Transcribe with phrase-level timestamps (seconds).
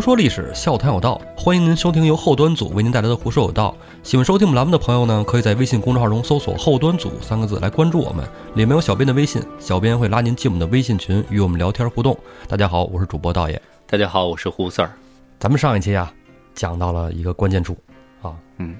[0.00, 3.76] 胡说历史，笑谈有道，欢迎您收听由后端组为您带来的《胡说有道》。
[4.08, 12.18] 喜欢收听我们栏目的朋友呢，可以在微信公众号中搜索“后端组”三个字来关注我们，里面有小编的微信，小编会拉您进我们的微信群，与我们聊天互动。
[12.48, 13.60] 大家好，我是主播道爷。
[13.86, 14.90] 大家好，我是胡四儿。
[15.38, 16.10] 咱们上一期啊，
[16.54, 17.76] 讲到了一个关键处
[18.22, 18.74] 啊，嗯，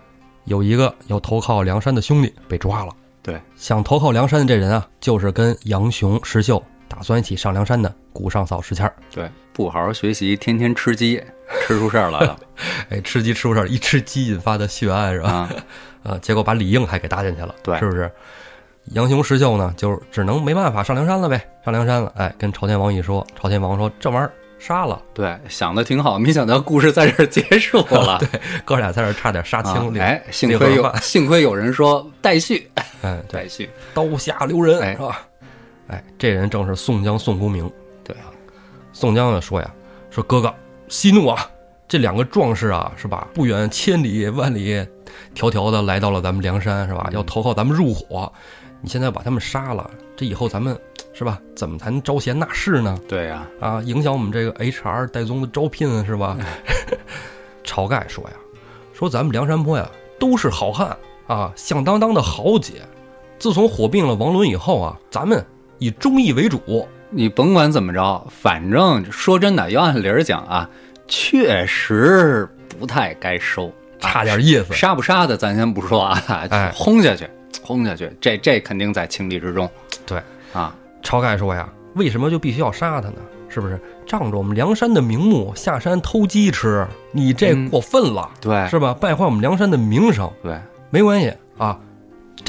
[0.47, 2.95] 有一个要投靠梁山的兄弟被抓了。
[3.23, 8.93] 对，想投靠梁山的这人啊，就是跟杨雄、石秀打算一起上梁山的古上嫂石谦儿。
[9.15, 11.23] 对，不好好学习，天天吃鸡，
[11.67, 12.37] 吃出事儿来了
[12.91, 15.31] 哎，吃鸡吃出事儿，一吃鸡引发的血案是吧？
[15.31, 15.51] 啊！
[16.03, 18.11] 啊，结果把李应还给搭进去了，对是不是？
[18.93, 22.13] 杨雄、石秀呢，就只能没办法上梁山了呗，上梁山了。
[22.17, 28.19] 哎，跟朝天王一说，朝天王说这玩意儿杀了，对，想的挺好，没想到故事在这儿结束 了。
[28.19, 33.69] 对，哥俩在这儿差点杀啊青，领哎，幸亏有幸亏有人说待续，哎，对，待续。
[33.95, 35.27] 刀下留人，哎是吧？
[35.91, 37.71] 哎，这人正是宋江宋公明。
[38.05, 38.31] 对啊，
[38.93, 39.75] 宋江呢说呀，
[40.11, 40.53] 说哥哥
[40.89, 41.49] 息怒啊，
[41.89, 43.29] 这两个壮士啊，是吧？
[43.35, 44.77] 不远千里万里，
[45.35, 47.11] 迢迢的来到了咱们梁山，是吧？
[47.13, 48.33] 要投靠咱们入伙，
[48.81, 50.79] 你现在把他们杀了，这以后咱们
[51.13, 51.41] 是吧？
[51.55, 52.99] 怎么才能招贤纳士呢？
[53.09, 56.39] 对呀，啊，影响我们这个 HR 戴宗的招聘是吧？
[57.65, 58.31] 晁盖说呀，
[58.93, 60.97] 说咱们梁山泊呀都是好汉
[61.27, 62.83] 啊，响当当的豪杰。
[63.39, 65.45] 自从火并了王伦以后啊，咱们
[65.81, 66.87] 以忠义为主。
[67.13, 70.71] 你甭管怎么着，反正说真的，要按理儿讲啊，
[71.09, 72.49] 确实
[72.79, 74.73] 不太该收，差点意思。
[74.73, 77.29] 杀不杀的咱先不说啊，哎 轰下去，
[77.65, 79.69] 轰下去，这这肯定在情理之中。
[80.07, 80.23] 对
[80.53, 83.17] 啊，晁盖说呀，为什么就必须要杀他呢？
[83.49, 83.77] 是不是
[84.07, 86.87] 仗着我们梁山的名目下山偷鸡吃？
[87.11, 88.95] 你这嗯过分了，对是吧？
[88.95, 90.31] 败坏我们梁山的名声。
[90.45, 90.57] 对，
[90.91, 91.77] 没关系啊，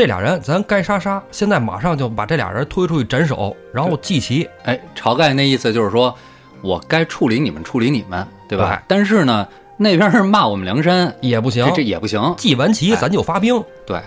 [0.01, 4.49] 这俩人咱该杀杀，现在马上就把这俩人推出去斩首，然后祭旗。
[4.63, 6.17] 哎，晁盖那意思就是说，
[6.63, 8.77] 我该处理你们，处理你们，对吧？
[8.77, 9.47] 对但是呢，
[9.77, 12.33] 那边是骂我们梁山，也不行这，这也不行。
[12.35, 13.63] 祭完旗哎咱就发兵。
[13.85, 14.01] 对，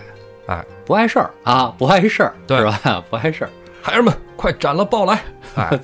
[0.48, 3.04] 哎，不碍事儿啊，不碍事儿，对是吧？
[3.08, 3.50] 不碍事儿。
[3.80, 5.22] 孩儿们，快斩了报来！
[5.54, 5.78] 哎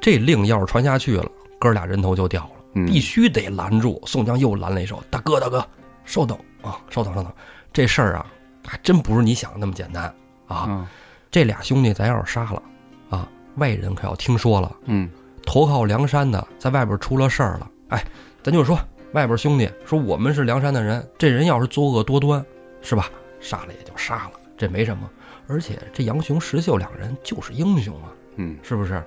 [0.00, 1.26] 这令要是传下去了，
[1.58, 4.00] 哥俩人头就掉了，嗯必须得拦住。
[4.06, 5.62] 宋江又拦了一手：“大哥，大哥，
[6.06, 7.30] 稍等啊，稍等，稍等，
[7.74, 8.24] 这事儿啊，
[8.66, 10.04] 还真不是你想的那么简单
[10.46, 10.66] 啊！
[10.68, 10.86] 嗯
[11.30, 12.62] 这俩兄弟咱要是杀了
[13.10, 15.10] 啊，外人可要听说了，嗯，
[15.44, 18.04] 投靠梁山的在外边出了事儿了，哎，
[18.40, 18.78] 咱就说
[19.14, 22.44] 外边兄弟说我们是梁山的人，这人要是作恶多端，
[22.82, 23.10] 是吧？
[23.40, 25.10] 杀了也就杀了，这没什么。
[25.48, 29.02] 而且这杨雄、石秀两人就是英雄啊，嗯，是不是？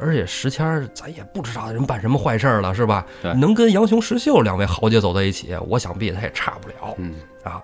[0.00, 3.06] 而且石谦儿咱也不知道人办什么坏事儿了，是吧？
[3.22, 7.62] 能跟杨雄、石秀两位豪杰走在一起，我想必他也差不了嗯，啊。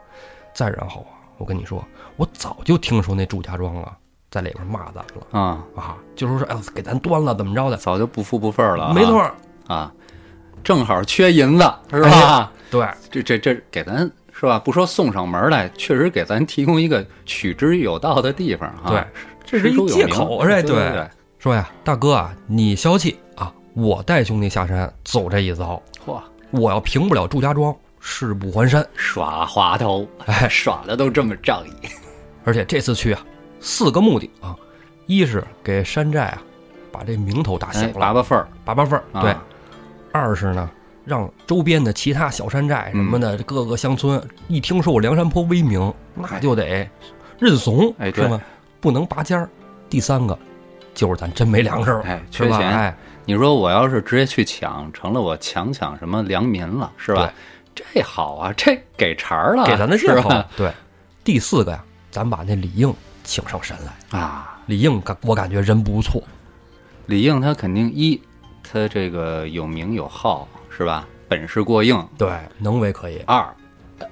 [0.55, 1.85] 再然后啊，我跟你说，
[2.17, 3.97] 我早就听说那祝家庄啊，
[4.31, 7.77] 在里边骂咱了啊，啊，就说说哎呦，给咱端了，怎么着的？
[7.77, 9.31] 早就不服不忿儿了啊，没错，
[9.67, 9.93] 啊，
[10.65, 12.53] 正好缺银子，是吧？
[12.71, 14.59] 对，这这这给咱是吧？
[14.59, 18.89] 不说送上门来，确实给咱提供一个取之有道的地方啊。
[18.89, 19.05] 对，
[19.45, 21.09] 这是一借口，对哎，对对，
[21.39, 26.21] 说呀，大哥啊，你消气啊，我带兄弟下山走这一遭，嚯，
[26.51, 27.75] 我要平不了祝家庄，
[28.09, 28.87] 誓不还山。
[28.94, 31.89] 耍滑头，哎耍的都这么仗义。
[32.44, 33.21] 而且这次去啊，
[33.59, 34.55] 四个目的啊，
[35.06, 36.41] 一是给山寨啊
[36.93, 39.37] 把这名头打哎响了，拔拔份儿，拔拔份儿，啊对；
[40.12, 40.71] 二是呢，
[41.05, 46.89] 让周边的其他小山寨什么的、各个乡村一听说我梁山泊威名，那就得
[47.41, 48.41] 认怂，是吧？
[48.81, 49.50] 不能拔尖儿。
[49.91, 50.39] 第三个
[50.95, 52.61] 就是咱真没粮食了，哎，缺钱。
[52.61, 57.33] 哎，你说我要是直接去抢，成了我强抢什么良民了，是吧？
[57.77, 60.49] 这好啊，这给茬儿了，给咱的借口是吧。
[60.57, 60.73] 对，
[61.23, 62.93] 第四个呀，咱把那李应
[63.23, 64.19] 请上神来。
[64.19, 66.23] 啊，李应感我感觉人不错，
[67.05, 68.21] 李应他肯定一，
[68.63, 71.07] 他这个有名有号，是吧？
[71.28, 72.09] 本事过硬。
[72.17, 73.47] 对，能为可以，二，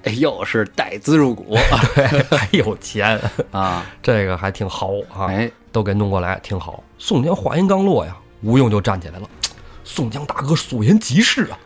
[0.02, 1.56] 哎又是带资入股
[2.30, 3.18] 还有钱，
[3.50, 5.26] 啊，这个还挺好啊。
[5.28, 6.84] 哎，都给弄过来，挺好。
[6.98, 9.28] 宋江话音刚落呀，吴用就站起来了。
[9.84, 11.58] 宋江大哥所言极是啊！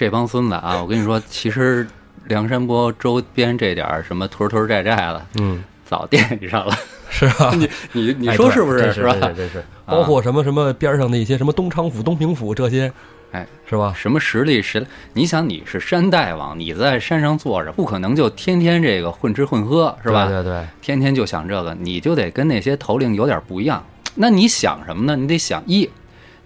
[0.00, 1.86] 这帮孙子啊， 我跟你说，其实
[2.24, 6.74] 梁山泊周边这点儿什么屯屯寨寨的，嗯，早惦记上了。
[7.12, 8.78] 是吧，你你你说是不是？
[8.78, 9.14] 这是吧？
[9.36, 12.90] 这是包括什么什么边上的一些什么东昌府、东平府这些，
[13.32, 13.92] 哎，是吧？
[13.94, 14.86] 什么实力实力？
[15.12, 20.28] 你想你是山大王，你在山上坐着，不可能就天天这个混吃混喝，是吧？
[20.28, 23.84] 对对对，天天就想这个，你就得跟那些头领有点不一样。
[24.14, 25.14] 那你想什么呢？
[25.14, 25.90] 你得想一，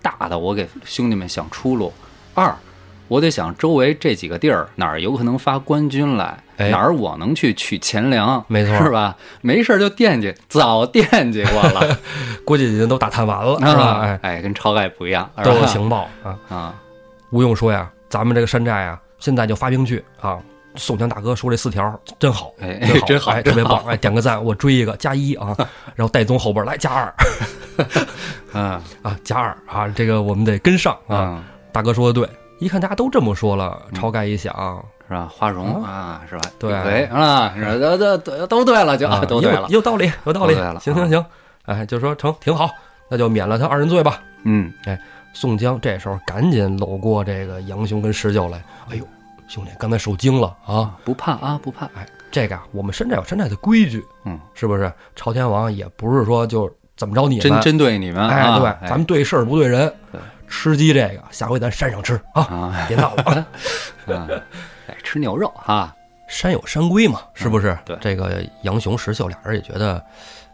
[0.02, 1.92] 大的我给兄弟们想出路；
[2.32, 2.52] 二，
[3.08, 9.16] 我得想周围这几个地儿哪儿有可能发官军来，哎哪儿我能去取钱粮，没错是吧？
[9.42, 11.98] 没事儿就惦记，早惦记过了，
[12.44, 13.84] 估计已经都打探完了，是吧？
[13.84, 16.38] 啊哎，哎，跟晁盖不一样，都有情报啊。
[16.48, 16.74] 啊，
[17.30, 20.38] 吴用说呀，咱们这个山寨啊，现在就发兵去啊。
[20.76, 25.54] 宋江大哥说这四条真好，哎真好， 哎，特别棒，哎，点个赞，我追一个加一啊，
[25.94, 27.14] 然后戴宗后边来加二
[28.52, 31.16] 啊啊，加二啊，这个我们得跟上啊。
[31.16, 32.28] 啊，大哥说的对，
[32.64, 35.28] 一看大家都这么说了，晁盖一想，是吧？
[35.30, 36.40] 花荣啊，是吧？
[36.58, 39.82] 对是吧都都都都对了，就啊， 都对了有。
[39.82, 41.26] 道理，有道理都对了，行行行，
[41.66, 42.70] 哎，就说成挺好，
[43.10, 44.22] 那就免了他二人罪吧。
[44.44, 44.98] 嗯，哎
[45.34, 49.06] 宋江这时候赶紧搂过这个杨雄跟石秀来，哎呦，
[49.46, 50.96] 兄弟，刚才受惊了啊！
[51.04, 51.84] 不怕啊，不怕。
[51.94, 54.90] 哎，这个啊，我们山寨有山寨的规矩，嗯，是不是？
[55.14, 59.92] 朝天王也不是说就怎么着你们，针针对你们哎，啊，对，咱们对事儿不对人。
[60.54, 62.84] 对吃鸡这个，下回咱山上吃啊，啊。
[62.88, 63.46] 别闹了。
[64.86, 65.94] 哎，吃牛肉啊，
[66.28, 67.72] 山有山规嘛，是不是？
[67.72, 67.98] 嗯对。
[68.00, 70.02] 这个杨雄、石秀俩人也觉得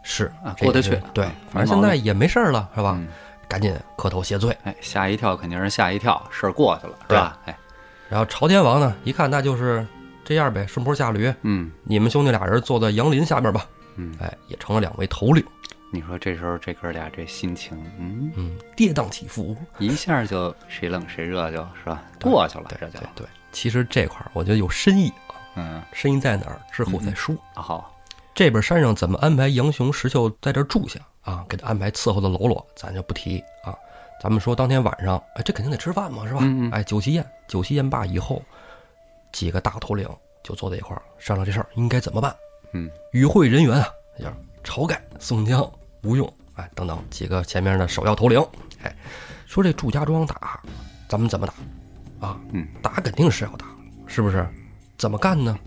[0.03, 0.91] 是过得去。
[1.13, 2.95] 对嗯，反正现在也没事儿了，是吧？
[2.97, 3.07] 嗯。
[3.47, 4.57] 赶紧磕头谢罪。
[4.63, 7.37] 哎，吓一跳肯定是吓一跳，事儿过去了，是吧？
[7.45, 7.57] 哎，
[8.09, 9.85] 然后朝天王呢，一看那就是
[10.23, 11.69] 这样呗，顺坡下驴，嗯。
[11.83, 13.65] 你们兄弟俩人坐在杨林下边吧，
[13.97, 15.45] 嗯，哎，也成了两位头领，
[15.91, 22.01] 你说这时候这哥俩这心情，嗯，嗯，跌宕起伏，一下就谁冷谁热就是吧？
[22.21, 23.27] 过去了，对这就对对。
[23.51, 26.61] 其实这块儿我觉得有深意啊，嗯，深意在哪儿？
[26.71, 27.35] 之后再说。
[27.53, 27.93] 好，
[28.33, 31.45] 这边山上怎么安排杨雄、石秀在这儿住下啊？
[31.49, 33.75] 给他安排伺候的喽啰，咱就不提啊。
[34.21, 36.39] 咱们说当天晚上，哎，这肯定得吃饭嘛，是吧？
[36.43, 38.41] 嗯嗯哎，酒席宴，酒席宴罢以后，
[39.33, 40.07] 几个大头领
[40.41, 42.33] 就坐在一块儿商量这事儿应该怎么办。
[42.73, 43.87] 嗯与会人员啊，
[44.17, 44.33] 就是
[44.63, 45.69] 晁盖、宋江、
[46.03, 48.43] 吴用，哎等等几个前面的首要头领，
[48.83, 48.95] 哎，
[49.45, 50.59] 说这祝家庄打，
[51.07, 52.27] 咱们怎么打？
[52.27, 53.65] 啊，嗯，打肯定是要打，
[54.07, 54.47] 是不是？
[54.97, 55.57] 怎么干呢？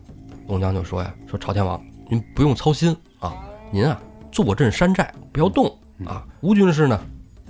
[0.47, 3.35] 宋江就说呀，说朝天王，您不用操心啊，
[3.73, 4.01] 您啊
[4.31, 5.67] 坐镇山寨，不要动
[6.05, 6.27] 啊。
[6.41, 7.01] 吴军师呢，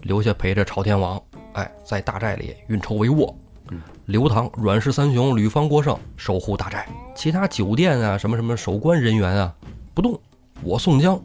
[0.02, 1.20] 留下陪着朝天王，
[1.54, 3.34] 哎，在大寨里运筹帷幄。
[3.70, 9.54] 嗯，刘唐、阮氏三雄、吕方、郭盛守护大寨，其他酒店啊，什么什么守关人员啊，
[9.94, 10.18] 不动。
[10.62, 11.20] 我宋江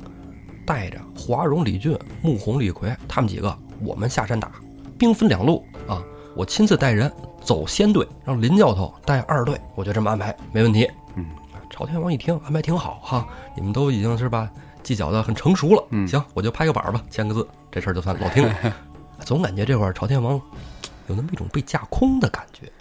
[0.70, 4.52] 带着华容、李俊、穆弘、李逵他们几个，我们下山打，
[5.00, 6.00] 兵分两路啊。
[6.36, 7.12] 我亲自带人
[7.42, 10.88] 走先队，让林教头带二队，我就这么安排，没问题。
[11.16, 11.26] 嗯，
[11.72, 14.48] 朝天王一听安排挺好哈，你们都已经是吧
[14.84, 18.56] 计较的很成熟了，嗯行，我就拍个板儿吧，签个字，这事儿就算落定了。
[19.26, 20.40] 总感觉这会儿朝天王
[21.08, 22.72] 有那么一种被架空的感觉。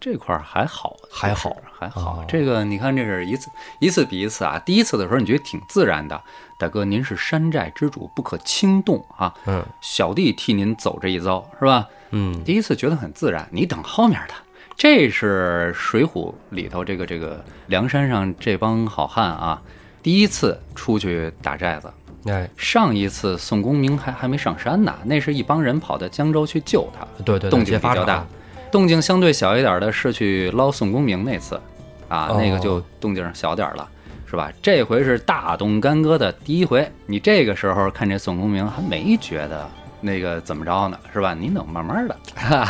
[0.00, 2.24] 这块儿还好，还好还好哦。
[2.26, 3.50] 这个你看，这是一次
[3.80, 4.58] 一次比一次啊。
[4.58, 6.18] 第一次的时候，你觉得挺自然的，
[6.60, 9.32] 大哥，您是山寨之主，不可轻动啊。
[9.46, 11.88] 嗯小弟替您走这一遭，是吧？
[12.10, 14.34] 嗯，第一次觉得很自然，你等后面的。
[14.76, 19.62] 这是《水浒》里头这个这个梁山上这帮好汉啊，
[20.02, 21.90] 第一次出去打寨子。
[22.26, 28.26] 哎，上一次宋公明还还没上山呢，那是一帮人跑到江州去救他，对对对，动静比较大。
[28.70, 31.60] 动静相对小一点的是去捞宋公明那次，
[32.08, 33.88] 啊，哦那个就动静小点了，
[34.30, 34.48] 是吧？
[34.62, 39.68] 这回是大动干戈的第一回，你这个时候看这宋公明还没觉得
[40.00, 41.34] 那个怎么着呢，是吧？
[41.34, 42.16] 你等慢慢的，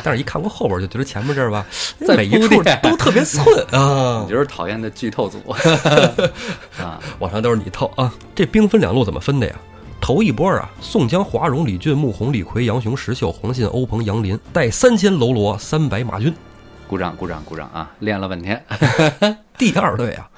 [0.03, 1.67] 但是一看过后边就觉得前面这儿吧，
[2.07, 5.39] 在每一处都特别寸 啊你，就是讨厌的剧透组
[6.81, 8.11] 啊， 往上都是你透啊。
[8.35, 9.55] 这兵分两路怎么分的呀？
[10.01, 16.35] 头一波啊，宋江、华容、李俊、穆弘、李逵、杨雄、石秀、黄信、欧鹏、杨林，带三千喽啰，三百马军。
[16.89, 17.89] 鼓掌鼓掌鼓掌啊！
[18.01, 18.65] 练了半天，
[19.57, 20.29] 第二队啊，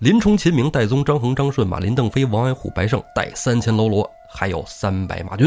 [0.00, 5.46] 林冲、秦明、戴宗、张衡、张顺、马林、邓飞、王安虎、白胜，带三千喽啰，还有三百马军。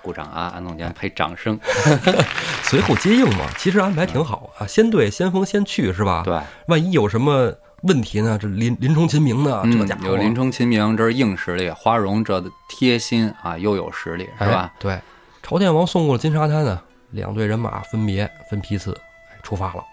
[0.00, 0.50] 鼓掌啊！
[0.56, 1.60] 安总监配掌声，
[2.64, 7.52] 随后接应嘛，其实安排挺好啊，先队先锋先去是吧？，对，万一有什么
[7.82, 8.38] 问题呢？
[8.40, 9.60] 这林林冲、秦明呢？
[9.64, 14.76] 这嗯家，伙有林冲、秦明，这是硬实力；花荣这的贴心啊，又有实力，是吧哎？
[14.78, 14.98] 对，
[15.42, 16.80] 朝天王送过了金沙滩呢，
[17.10, 18.98] 两队人马分别分批次
[19.30, 19.84] 哎出发了。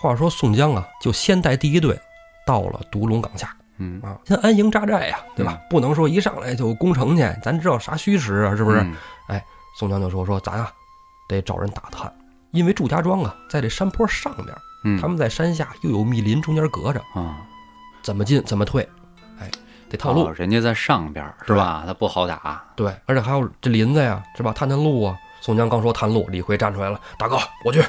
[0.00, 1.98] 话说宋江啊，就先带第一队
[2.46, 5.58] 到了独龙岗下嗯，啊，先安营扎寨呀，对吧？
[5.70, 8.80] 不能说一上来就攻城去，咱知道啥虚实啊，是不是？
[8.80, 8.94] 嗯
[9.74, 10.70] 宋江就说说咱啊，
[11.26, 12.12] 得找人打探，
[12.50, 17.38] 因为祝家庄啊在这山坡上边，嗯，他们在山下又有密林中间隔着，啊，
[18.02, 18.86] 怎么进怎么退，
[19.40, 19.50] 哎，
[19.88, 20.24] 得套路。
[20.24, 21.84] 哦人家在上边是吧？
[21.86, 24.52] 他不好打，对，而且还有这林子呀，是吧？
[24.52, 25.16] 探探路啊。
[25.40, 27.80] 宋江刚说探路，李逵站出来了，大哥，我去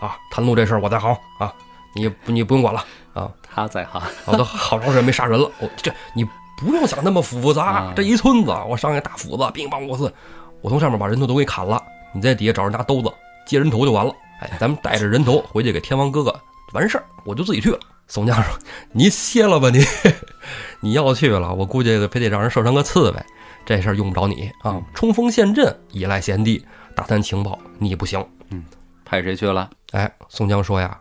[0.00, 0.16] 啊！
[0.30, 1.52] 探路这事儿我在行啊，
[1.94, 3.30] 你你不用管了啊！
[3.42, 6.24] 他在行，我都好长时间没杀人了，我、这你
[6.58, 10.12] 不用想那么复杂，啊这一村子我上一大斧子，乒乓五四，
[10.60, 11.82] 我从上面把人头都给砍了，
[12.14, 13.12] 你在底下找人拿兜子
[13.46, 14.12] 接人头就完了。
[14.40, 16.34] 哎，咱们带着人头回去给天王哥哥
[16.72, 17.78] 完事儿，我就自己去了。
[18.06, 18.58] 宋江说
[18.90, 19.84] ：“你歇了吧你，
[20.80, 23.24] 你要去了，我估计非得让人射成个刺猬，
[23.64, 24.80] 这事儿用不着你啊。
[24.94, 26.64] 冲锋陷阵，依赖贤弟，
[26.96, 28.24] 打探情报，你不行。
[28.50, 28.64] 嗯
[29.04, 29.70] 派谁去了？
[29.92, 30.98] 哎，宋江说呀，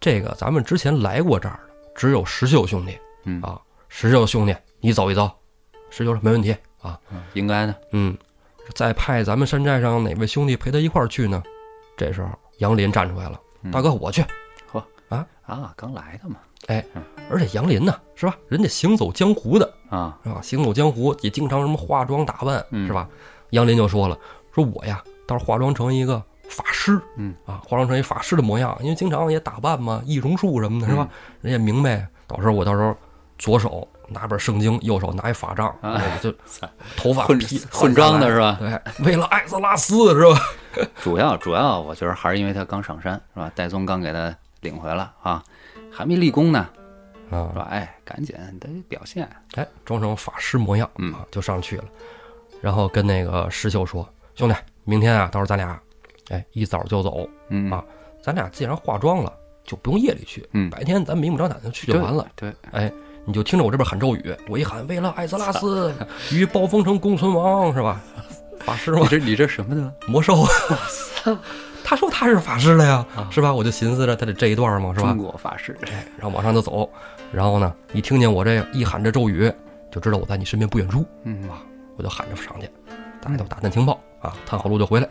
[0.00, 5.30] 这个咱们之前来过这儿的只有石秀兄弟嗯啊，石秀兄弟，你走一走。
[5.90, 7.74] 石秀说没问题啊，嗯应该的。
[7.92, 8.16] 嗯，
[8.74, 11.42] 再派咱们山寨上哪位兄弟陪他一块儿去呢？
[11.96, 12.28] 这时候
[12.58, 14.22] 杨林站出来了，嗯大哥我去。
[15.08, 16.36] 啊啊，刚来的嘛。
[16.66, 16.84] 哎
[17.30, 18.36] 而且杨林呢，是吧？
[18.48, 20.40] 人家行走江湖的，啊，是吧？
[20.42, 23.08] 行走江湖也经常什么化妆打扮，嗯是吧？
[23.50, 24.18] 杨林就说了，
[24.52, 31.08] 说我呀，倒是化妆成一个法师，嗯啊，化妆成一法师的模样，因为经常也打扮嘛，易容术什么的，是吧？
[31.40, 32.96] 人家明白，到时候我到时候
[33.38, 36.34] 左手拿本圣经，右手拿一法杖，啊我就
[36.96, 38.56] 头发混披混装的是吧？
[38.58, 40.40] 对，为了艾泽拉斯是吧？
[41.02, 43.50] 主 要主要，我觉得还是因为他刚上山是吧？
[43.54, 45.42] 戴宗刚给他领回来啊，
[45.92, 46.68] 还没立功呢，
[47.30, 47.66] 啊是，吧？
[47.70, 49.28] 哎，赶紧得表现。
[49.54, 51.84] 哎，装成法师模样，嗯啊，就上去了，
[52.60, 55.78] 然后跟那个石秀说：“兄弟，明天啊，到时候咱俩，
[56.30, 57.84] 哎，一早就走，嗯啊
[58.20, 59.32] 咱俩既然化妆了，
[59.64, 62.26] 就不用夜里去，嗯，白天咱明目张胆的去就完了。
[62.34, 62.92] 对，哎，
[63.24, 65.94] 你就听着我这边喊咒语，我一喊为了艾泽拉斯
[66.32, 68.00] 与暴风城共存亡，是吧？
[68.60, 69.92] 法师吗，你这你这什么呢？
[70.06, 70.44] 魔兽。
[71.84, 73.54] 他说他是法师了呀，啊是吧？
[73.54, 75.18] 我就寻思着他得这一段嘛，是吧中？
[75.18, 75.74] 国法师。
[75.90, 76.88] 哎，然后往上就走，
[77.32, 79.50] 然后呢，一听见我这一喊这咒语，
[79.90, 81.62] 就知道我在你身边不远处，嗯啊，
[81.96, 82.68] 我就喊着上去，
[83.22, 85.08] 大家都打探情报啊，探好路就回来。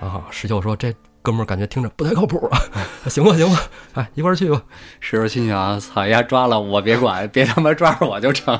[0.00, 2.58] 好，啊，石秀说这哥们儿感觉听着不太靠谱啊，
[3.08, 3.60] 行吧行吧，
[3.94, 4.62] 哎，一块儿去吧。
[4.98, 8.58] 石秀心想：操丫，抓了我别管，别他妈抓着我就成。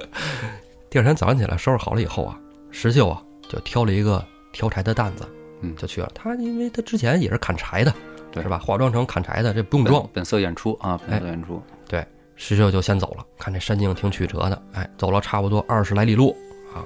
[0.88, 2.38] 第二天早上起来收拾好了以后啊，
[2.70, 5.28] 石秀啊就挑了一个挑柴的担子，
[5.60, 6.10] 嗯就去了。
[6.14, 7.92] 他因为他之前也是砍柴的，
[8.32, 8.58] 对是吧？
[8.58, 10.24] 化妆成砍柴的，这不用装本。
[10.24, 11.62] 色演出啊，本色演出。
[11.86, 12.02] 对，
[12.36, 16.34] 石秀就先走了，看这山径挺曲折的，哎，走了差不多二十来里路
[16.74, 16.80] 啊。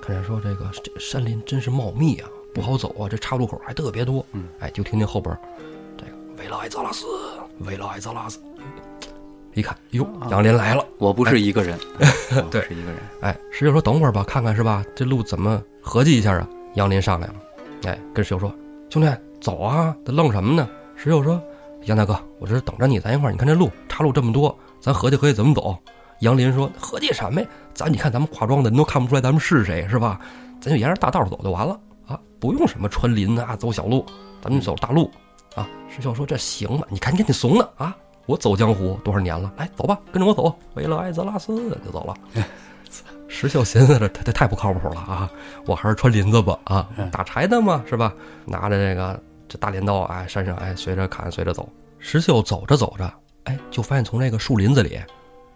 [0.00, 4.24] 看着说这个这山林真是茂密啊，不好走啊，这岔路口还特别多。
[4.32, 5.36] 嗯，哎，就听见后边
[5.96, 7.06] 这个维拉艾泽拉斯，
[7.60, 8.40] 维拉艾泽拉斯，
[9.54, 10.84] 一看，哟，杨林来了。
[10.98, 11.78] 我不是一个人，
[12.50, 12.98] 对是一个人。
[13.20, 14.84] 哎，石秀说：“等会儿吧，看看是吧？
[14.94, 17.34] 这路怎么合计一下啊？”杨林上来了，
[17.84, 18.52] 哎，跟石秀说
[18.90, 19.08] ：“兄弟，
[19.40, 21.40] 走啊，这愣什么呢？”石秀说
[21.86, 23.32] ：“杨大哥，我这是等着你，咱一块儿。
[23.32, 25.76] 你看这路岔路这么多，咱合计合计怎么走。”
[26.20, 27.46] 杨林说：“合计什么呀？
[27.74, 30.20] 咱你看咱们化妆的人都看不出来咱们是谁，是吧？
[30.60, 31.78] 咱就沿着大道走就完了啊，
[32.40, 34.04] 不用什么穿林啊，走小路，
[34.42, 35.10] 咱们走大路
[35.54, 36.86] 啊。”石秀说：“这行吗？
[36.88, 37.96] 你看你看你怂的啊！
[38.26, 42.14] 我走江湖多少年了，来走吧，跟着我走，为了艾泽拉斯就走了。
[43.30, 45.30] ”石秀寻思着，他这太不靠谱了啊！
[45.66, 48.12] 我还是穿林子吧啊，打柴的嘛是吧？
[48.46, 51.68] 拿着这个这大镰刀，哎，山上哎随着砍随着走。
[51.98, 53.12] 石秀走着走着，
[53.44, 54.98] 哎，就发现从这个树林子里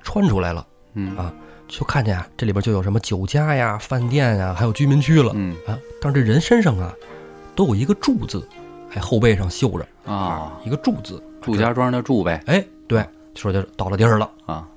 [0.02, 1.32] 穿出来了，嗯啊
[1.72, 5.78] 就看见啊这里边就有什么酒家呀、饭店呀，还有居民区了嗯啊。
[6.02, 6.92] 但是这人身上啊
[7.54, 8.46] 都有一个住字，
[8.94, 13.02] 哎，后背上绣着啊，一个住字，祝家庄的祝呗哎，对，
[13.34, 14.30] 说就到了地儿了。
[14.44, 14.68] 啊，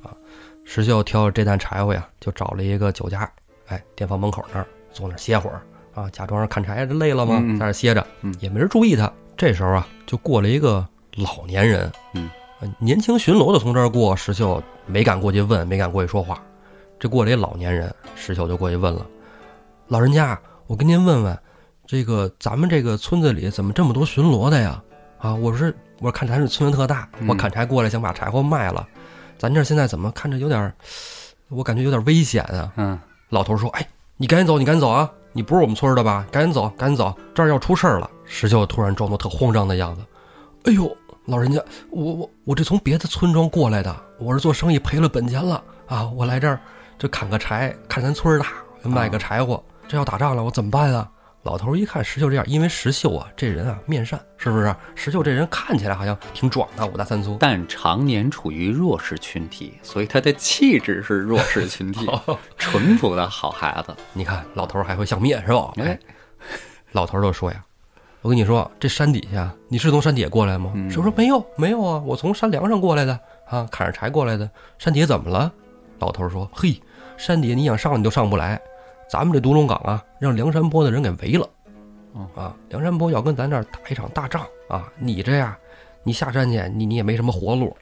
[0.64, 3.30] 石秀挑着这担柴火呀，就找了一个酒家，
[3.68, 5.62] 哎，店房门口那儿坐那儿歇会儿
[5.94, 7.36] 啊，假装是砍柴，这累了吗？
[7.36, 9.12] 在那儿歇着，嗯也没人注意他。
[9.36, 10.88] 这时候啊，就过来一个
[11.18, 12.30] 老年人，嗯
[12.62, 16.42] 呃，年轻巡逻的从这儿过，石秀没敢过去问，没敢过去说话。
[17.00, 19.06] 这过来一老年人，石秀就过去问了
[19.88, 21.38] ：“老人家，我跟您问问，
[21.86, 24.82] 这个咱们这个村子里怎么这么多巡逻的呀？
[25.20, 28.88] 啊，我是我看咱这村子特大，嗯我砍柴过来想把柴火卖了，
[29.38, 30.74] 咱这现在怎么看着有点儿，
[31.50, 33.00] 我感觉有点危险啊。”嗯
[33.30, 33.88] 老头说：“哎，
[34.18, 35.12] 你赶紧走，你赶紧走啊！
[35.34, 36.26] 你不是我们村的吧？
[36.32, 40.02] 赶紧走，赶紧走，这儿要出事儿了。”石秀突然装作特慌张的样子。
[40.64, 46.10] 哎呦，老人家，我我我这从别的村庄过来的，我是做生意赔了本钱了啊！
[46.16, 46.60] 我来这儿
[46.98, 48.48] 这砍个柴，看咱村儿大，
[48.90, 51.10] 卖个柴火，这要打仗了，我怎么办啊？
[51.44, 54.76] 老头一看石秀这样，因为石秀啊这人啊面善，是不是？
[54.96, 57.38] 石秀这人看起来好像挺壮的，五大三粗。
[57.40, 62.10] 但常年处于弱势群体，所以他的气质是弱势群体
[62.58, 63.96] 淳朴的好孩子。
[64.14, 65.72] 你看老头儿还会相面是吧？
[65.78, 66.00] 哎，
[66.94, 67.64] 老头儿就说呀
[68.24, 74.50] ：“我跟你说，这山底下你是从山底下过来吗？”嗯石秀说：“没有，没有啊，我从山梁上过来的啊，砍着柴过来的。
[74.80, 75.52] 山底下怎么了？”
[76.00, 76.80] 老头儿说：“嘿，
[77.18, 78.60] 山底下你想上你都上不来，
[79.10, 81.50] 咱们这独龙岗啊，让梁山泊的人给围了。
[82.14, 84.92] 哦啊，梁山泊要跟咱这儿打一场大仗啊！
[84.98, 85.56] 你这样，
[86.04, 87.76] 你下山去，你你也没什么活路。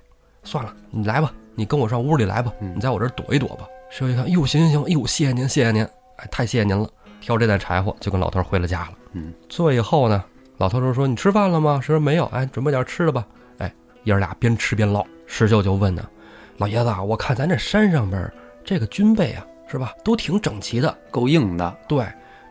[0.44, 5.84] 算了，你来吧，你跟我上屋里来吧，嗯你在我这儿躲一躲吧。”师傅一看，哟，行行行，哎呦，谢谢您，谢谢您，
[6.18, 6.90] 哎，太谢谢您了。
[7.22, 8.94] 挑这袋柴火就跟老头儿回了家了。
[9.12, 10.24] 嗯，坐以后呢，
[10.58, 13.26] 老头就说：“你吃饭了吗？”石秀没有，哎，准备点吃的吧。
[13.60, 13.72] 哎，
[14.04, 15.06] 爷儿俩边吃边唠。
[15.28, 16.10] 石秀就问呢
[16.58, 18.34] ：“老爷子啊，我看咱这山上边儿
[18.64, 20.96] 这个军备啊，是吧，都挺整齐的。
[21.12, 21.76] 够硬的。
[21.88, 22.06] 对，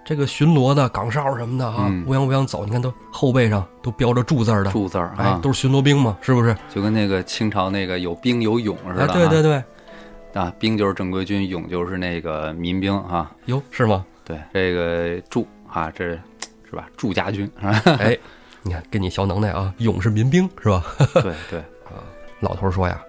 [0.05, 6.57] 这个巡逻的岗哨什么的啊，嗯乌泱乌泱走，你看都后背上都标着柱字儿的，柱字儿哎啊，，都是巡逻兵嘛，是不是？
[6.75, 9.15] 就跟那个清朝那个有兵有勇似哎，的、啊。
[9.15, 9.65] 对对对，
[10.35, 13.31] 啊，兵就是正规军，勇就是那个民兵啊。
[13.47, 14.05] 哟，是吗？
[14.25, 16.05] 对，这个驻啊，这
[16.69, 16.89] 是吧？
[16.97, 18.19] 驻家军啊， 哎，
[18.63, 20.85] 你看，跟你小能耐啊，勇是民兵是吧？
[21.23, 21.63] 对对，
[22.41, 23.01] 老头儿说呀，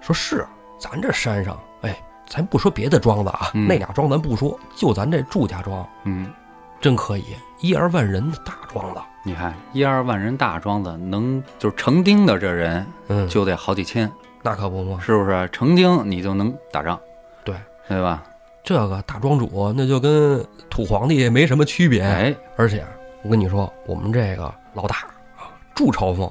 [0.00, 0.46] 说是
[0.78, 6.32] 咱这山上，哎，咱不说别的庄子啊，嗯那俩庄咱不说，就咱这祝家庄，嗯，
[6.80, 7.24] 真可以，
[7.60, 14.10] 一二万人的大庄子，你看一二万人大庄子，能就是成丁的这人嗯，就得好几千，
[14.42, 15.48] 那可不嘛，是不是？
[15.52, 16.98] 成丁你就能打仗，
[17.44, 17.54] 对
[17.88, 18.22] 对吧？
[18.62, 22.84] 这个大庄主那就跟土皇帝没什么区别，哎，而且
[23.22, 24.96] 我跟你说，我们这个老大
[25.36, 26.30] 啊，祝朝奉，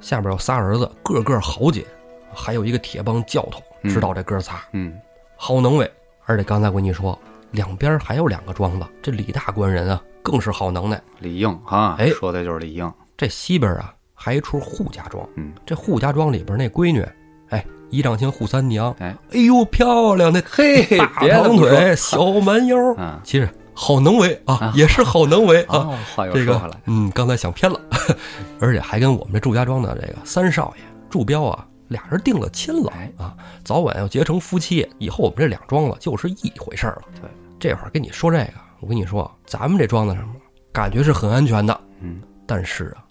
[0.00, 1.86] 下边有仨儿子，个个豪杰，
[2.34, 3.90] 还有一个铁帮教头，嗯。
[3.92, 4.60] 知道这哥仨。
[4.72, 4.94] 嗯。
[5.36, 5.90] 好能为，
[6.24, 7.18] 而且刚才我跟你说，
[7.50, 11.00] 两边还有两个庄子，这李大官人啊更是好能耐。
[11.18, 12.08] 李应啊，哎。
[12.10, 17.04] 说的就是李应，这西边啊还一处扈家庄，嗯，这扈家庄里边那闺女，
[17.48, 25.78] 哎，一丈青扈三娘，哎，哎呦漂亮，那嘿大长腿，小蛮腰，嗯， 其实好能为啊啊，也是好能为啊。
[25.78, 27.80] 哦，话又这个说回来，嗯，刚才想偏了，
[28.60, 37.02] 而且还跟我们这祝家庄的这个三少爷祝彪啊，俩人定了亲了哎啊，早晚要结成夫妻，以后我们这两庄子就是一回事儿了。
[37.20, 37.30] 对，
[37.60, 40.36] 这会儿跟你说这个，我跟你说，咱们这庄子上面
[40.72, 43.04] 感觉是很安全的，嗯，但是啊，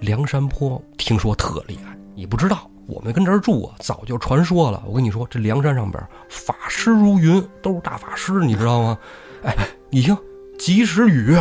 [0.00, 2.70] 梁山坡听说特厉害，你不知道。
[2.86, 4.82] 我们跟这儿住啊，早就传说了。
[4.86, 8.98] 我跟你说，这梁山上边法师如云，都是大法师，你知道吗？
[9.42, 9.54] 哎，
[9.90, 10.16] 你听，
[10.58, 11.36] 及时雨，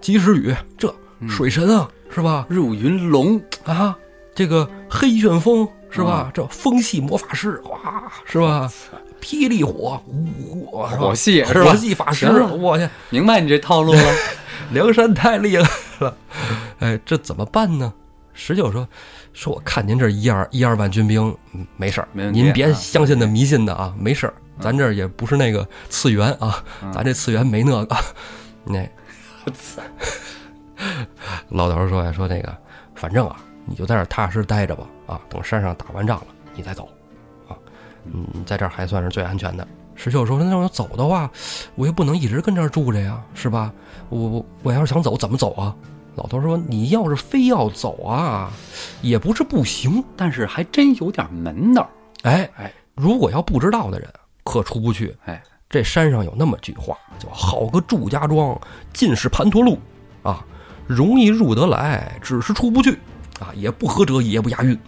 [0.00, 0.90] 及时雨，这
[1.28, 2.46] 水神啊，是吧？
[2.48, 3.94] 入云龙，啊，
[4.34, 6.30] 这个黑旋风是吧？
[6.32, 8.70] 这风系魔法师，哇，是吧？
[9.20, 11.00] 霹雳火，呜，是吧？
[11.02, 11.70] 火系是吧？
[11.70, 14.02] 火系法师，我去，明白你这套路了？
[14.72, 15.68] 梁山太厉害
[16.00, 16.16] 了，
[16.80, 17.92] 哎，这怎么办呢？
[18.32, 18.88] 十九说，
[19.34, 22.72] 说我看您这一二一二万军兵，嗯没事儿，您别啊。
[22.72, 27.96] 相信那迷信的啊，没事儿，咱这儿也不是那个次元啊，嗯咱这次元没那个，
[28.64, 28.88] 那
[31.50, 32.56] 老头儿说呀，说那个，
[32.94, 36.88] 反正啊，你就在这儿踏实待着吧，啊，等山上打完仗了，你再走，
[37.48, 37.56] 啊，
[38.04, 39.66] 嗯，在这儿还算是最安全的。
[39.94, 41.30] 石秀说：“那我走的话，
[41.74, 43.72] 我也不能一直跟这儿住着呀，是吧？
[44.08, 45.74] 我我我要是想走，怎么走啊？”
[46.16, 48.50] 老头说：“你要是非要走啊，
[49.02, 50.02] 也不是不行。
[50.16, 51.88] 但是还真有点门道。
[52.22, 54.10] 哎哎，如果要不知道的人，
[54.44, 55.14] 可出不去。
[55.26, 58.58] 哎，这山上有那么句话，叫‘好个祝家庄，
[58.92, 59.78] 尽是盘陀路’
[60.22, 60.44] 啊，
[60.86, 62.98] 容易入得来，只是出不去
[63.42, 64.78] 啊，也不合辙，也不押韵。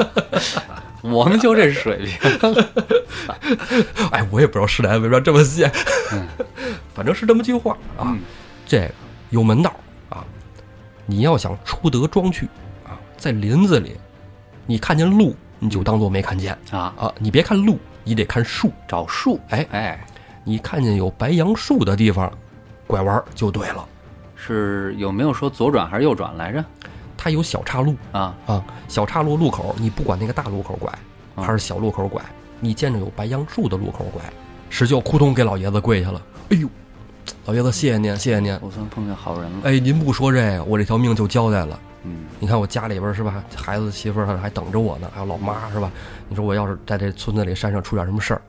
[1.02, 2.40] 我们就这水平。
[4.10, 5.70] 哎，我也不知道师奶为什么这么写，
[6.94, 8.06] 反正是这么句话啊。
[8.06, 8.20] 嗯
[8.66, 8.90] 这个
[9.28, 9.70] 有门道
[10.08, 10.24] 啊，
[11.04, 12.46] 你要想出得庄去
[12.82, 13.94] 啊，在林子里，
[14.64, 18.72] 你看见路，你就当做没看见啊，啊，你别看路，你得看树。
[18.88, 19.38] 找树。
[19.50, 20.06] 哎哎，
[20.44, 22.32] 你看见有白杨树的地方，
[22.86, 23.86] 拐弯儿就对了。
[24.34, 26.64] 是有没有说左转还是右转来着？
[27.24, 30.92] 它有小岔路啊，啊，小岔路路口，你不管那个大路口拐
[31.34, 32.22] 啊还是小路口拐，
[32.60, 34.22] 你见着有白杨树的路口拐，
[34.68, 36.20] 石秀扑通给老爷子跪下了。
[36.50, 36.68] 哎呦，
[37.46, 38.52] 老爷子谢谢您，谢谢您。
[38.60, 39.60] 我算碰见好人了。
[39.64, 41.80] 哎，您不说这个，我这条命就交代了。
[42.02, 45.90] 嗯，你看我家里边是吧，孩子媳妇儿还等着我呢，还有老妈是吧？
[46.28, 48.42] 你说我要是在这村子里山上出点什么事儿，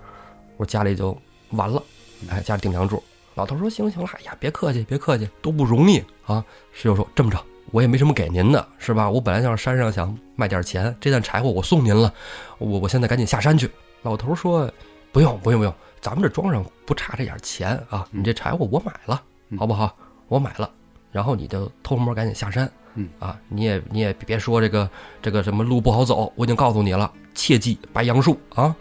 [0.58, 1.18] 我家里就
[1.52, 1.82] 完了，
[2.28, 3.02] 哎，家里顶梁柱。
[3.36, 6.44] 老头说行行了，哎呀，别客气，别客气，都不容易啊。
[6.74, 9.10] 石秀说这么着，我也没什么给您的，是吧？
[9.10, 12.14] 我本来要是山上想卖点钱，这担柴火我送您了，
[12.58, 13.70] 我我现在赶紧下山去。
[14.04, 14.72] 老头说
[15.12, 19.96] 不用不用不用，咱们这庄上不差这点钱啊，你这柴火我买了，嗯好不好？
[20.28, 20.70] 我买了，
[21.12, 22.72] 然后你就偷摸赶紧下山。
[22.98, 24.90] 嗯啊，你也你也别说这个
[25.22, 28.74] 这个什么路不好走，我已经告诉你了，切记白杨树啊。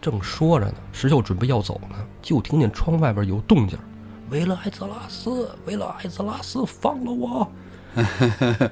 [0.00, 3.82] 正说着呢，石秀准备要走呢，就听见窗外边有动静儿。
[4.30, 7.50] 为了艾泽拉斯，为了艾泽拉斯，放了我！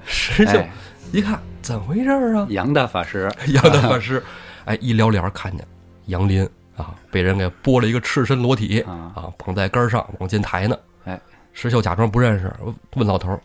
[0.07, 0.71] 石秀哎
[1.13, 2.47] 一看，怎么回事儿啊？
[2.51, 4.23] 杨大法师，杨大法师，
[4.67, 5.65] 哎，一撩帘儿看见
[6.07, 10.77] 杨林啊，被人给剥了一个赤身裸体啊啊，绑在杆上往前抬呢。
[11.05, 11.19] 哎，
[11.53, 12.53] 石秀假装不认识，
[12.97, 13.41] 问老头儿：“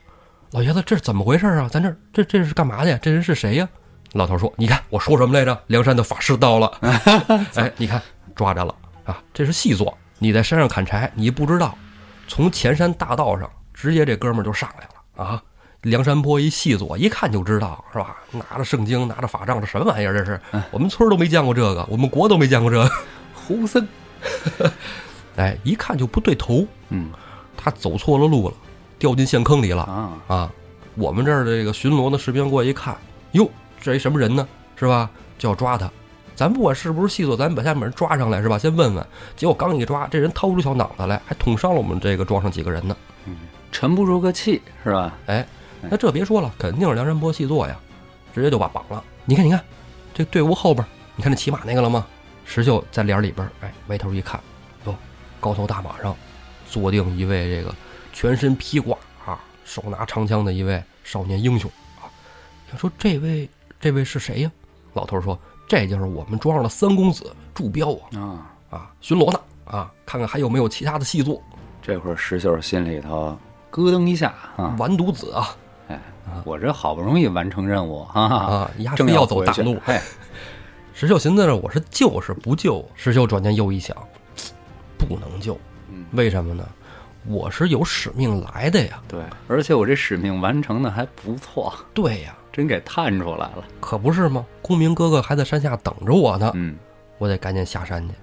[0.51, 1.69] 老爷子，这是怎么回事啊？
[1.71, 2.99] 咱这儿这这是干嘛的呀？
[3.01, 3.69] 这人是谁呀？”
[4.13, 5.57] 老头儿说：“你看我说什么来着？
[5.67, 6.71] 梁山的法师到了。
[7.55, 8.01] 哎，你看
[8.35, 9.21] 抓着了啊！
[9.33, 11.77] 这是细作，你在山上砍柴，你不知道，
[12.27, 15.43] 从前山大道上直接这哥们儿就上来了啊！
[15.81, 18.17] 梁山坡一细作，一看就知道是吧？
[18.31, 20.13] 拿着圣经，拿着法杖，这什么玩意儿？
[20.13, 20.39] 这是
[20.69, 22.89] 我们村儿都没见过这个，我们国都没见过这个。
[23.33, 23.85] 胡僧，
[25.35, 27.09] 哎，一看就不对头，嗯
[27.57, 28.55] 他走错了路了，
[28.99, 30.51] 掉进陷坑里了啊，啊！
[30.95, 32.95] 我们这儿这个巡逻的士兵过来一看，
[33.31, 34.47] 哟，这一什么人呢？
[34.75, 35.09] 是吧？
[35.37, 35.89] 就要抓他。
[36.35, 38.57] 咱不管是不是细作，咱把下面人抓上来是吧？
[38.57, 39.05] 先问问。
[39.35, 42.95] 结果刚一抓，这人掏出小脑袋来，还捅伤了我们这个庄上几个人呢。
[43.25, 43.35] 嗯
[43.71, 45.13] 沉不住个气是吧？
[45.27, 45.47] 哎，
[45.89, 47.77] 那这别说了，肯定是梁山伯细作呀，
[48.33, 49.03] 直接就把绑了。
[49.25, 49.63] 你看，你看，
[50.13, 52.05] 这队伍后边，你看这骑马那个了吗？
[52.45, 54.39] 石秀在帘里边，哎，歪头一看，
[54.85, 54.95] 哟，
[55.39, 56.15] 高头大马上
[56.67, 57.73] 坐定一位这个
[58.13, 62.09] 全身披挂啊，手拿长枪的一位少年英雄啊。
[62.69, 64.51] 想说这位，这位是谁呀？
[64.93, 71.41] 老头说，这就是我们庄上的三公子祝彪啊啊，啊，巡逻呢啊，看看还有没有其他的细作。
[71.81, 73.37] 这会儿石秀心里头
[73.69, 75.60] 咯噔一下啊，完犊子啊哎，
[76.43, 78.71] 我这好不容易完成任务哈哈，啊！
[78.79, 79.99] 丫正非要走大路，嘿，
[80.93, 82.83] 石秀寻思着，我是救是不救？
[82.95, 83.95] 石秀转念又一想，
[84.97, 85.57] 不能救，
[85.89, 86.67] 嗯为什么呢？
[87.27, 88.99] 我是有使命来的呀。
[89.07, 93.63] 对，而且我这使命完成的还不错，对呀， 真给探出来了。
[93.79, 94.45] 可不是吗？
[94.61, 96.75] 公明哥哥还在山下等着我呢，嗯
[97.19, 98.15] 我得赶紧下山去。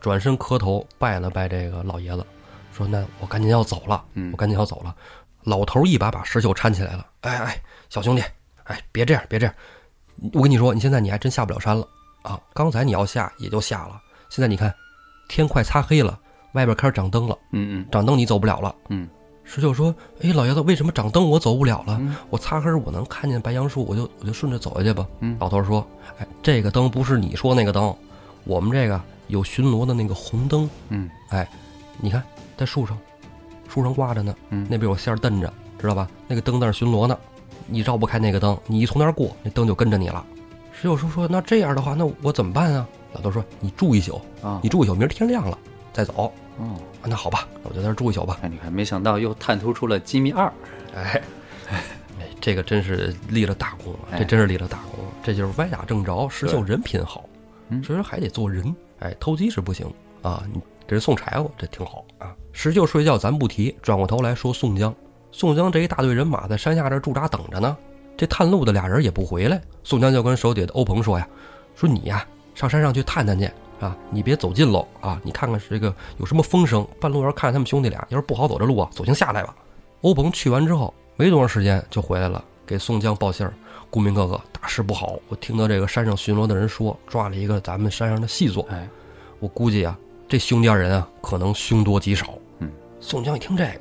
[0.00, 2.24] 转身磕头拜了拜这个老爷子，
[2.72, 4.94] 说：“那我赶紧要走了，嗯我赶紧要走了。”
[5.44, 8.22] 老头一把把石秀搀起来了，哎哎，小兄弟，
[8.64, 9.54] 哎，别这样，别这样。
[10.32, 11.86] 我跟你说，你现在你还真下不了山了
[12.22, 12.40] 啊！
[12.52, 14.74] 刚才你要下也就下了，现在你看，
[15.28, 16.18] 天快擦黑了，
[16.52, 18.74] 外边开始长灯了，嗯嗯长灯你走不了了。
[18.88, 19.08] 嗯
[19.46, 21.98] 石秀说：“哎，老爷子，为什么长灯我走不了了？
[22.00, 25.86] 嗯我擦黑儿我能看见白杨树，我就我就顺着走下去吧。”嗯老头说
[26.18, 27.94] ：“哎，这个灯不是你说那个灯，
[28.44, 31.46] 我们这个有巡逻的那个红灯，嗯哎，
[31.98, 32.22] 你看
[32.56, 32.98] 在树上，
[33.74, 36.08] 树上挂着呢，嗯那边有线儿蹬着，知道吧？
[36.28, 37.18] 那个灯在那儿巡逻呢，
[37.66, 40.24] 你绕不开那个灯，你一从那儿过，那灯就跟着你了。”
[40.72, 45.58] 石秀叔：“说那这样的话，那我怎么办啊？”老头说：“你住一宿，啊你住一宿，明儿天亮了
[45.92, 46.32] 再走。
[46.56, 50.52] 哦，啊那好吧，我就在这儿住一宿吧。”哎，你看，没想到又探突出了机密二。
[50.94, 51.20] 哎，
[51.68, 51.82] 哎，
[52.40, 55.10] 这个真是立了大功了，哎这真是立了大功了。
[55.24, 57.24] 这就是歪打正着，石秀人品好，
[57.70, 58.72] 嗯所以说还得做人。
[59.00, 62.34] 哎，偷鸡是不行啊，你给人送柴火，这挺好啊。
[62.52, 64.94] 石秀睡觉咱不提，转过头来说宋江，
[65.32, 67.76] 宋江这一大队人马在山下这驻扎等着呢，
[68.16, 69.60] 这探路的俩人也不回来。
[69.82, 71.28] 宋江就跟手底下的欧鹏说呀，
[71.74, 73.50] 说你呀上山上去探探去。
[73.80, 75.20] 啊，你别走近喽啊！
[75.24, 79.54] 你看看这个有什么风声，半路要是看见他们兄弟俩，要是不好走这路啊，索性下来吧。
[80.02, 83.52] 欧鹏去完之后，没多长时间就回来了，给宋江报信儿
[83.90, 85.18] ：“顾明哥哥，大事不好！
[85.28, 88.64] 我听到这个山上巡逻的人说，抓了一个咱们山上的细作。
[88.70, 88.88] 哎，
[89.40, 93.80] 我估计啊，这兄弟二人啊，可能凶多吉少。”嗯，宋江一听这个，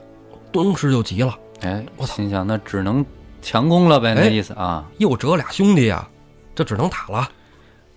[0.51, 3.06] 顿时就急了，哎，我操心想那只能
[3.41, 4.86] 强攻了呗，那哎意思啊。
[4.97, 6.08] 又折俩兄弟呀，
[6.53, 7.29] 这只能打了。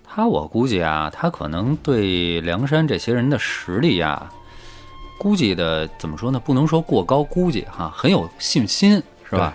[0.04, 4.30] 他我估计啊，他可能对梁山这些人的实力呀，
[5.18, 6.40] 估计的怎么说呢？
[6.40, 9.54] 不能说过高估计哈，很有信心，是吧？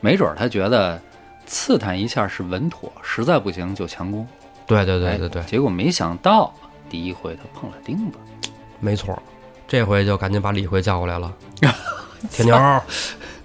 [0.00, 1.00] 没准儿他觉得
[1.46, 4.26] 刺探一下是稳妥，实在不行就强攻。
[4.66, 6.52] 对对对哎对对，结果没想到
[6.90, 8.18] 第一回他碰了钉子。
[8.82, 9.16] 没错，
[9.68, 11.32] 这回就赶紧把李逵叫过来了。
[12.30, 12.82] 铁牛儿，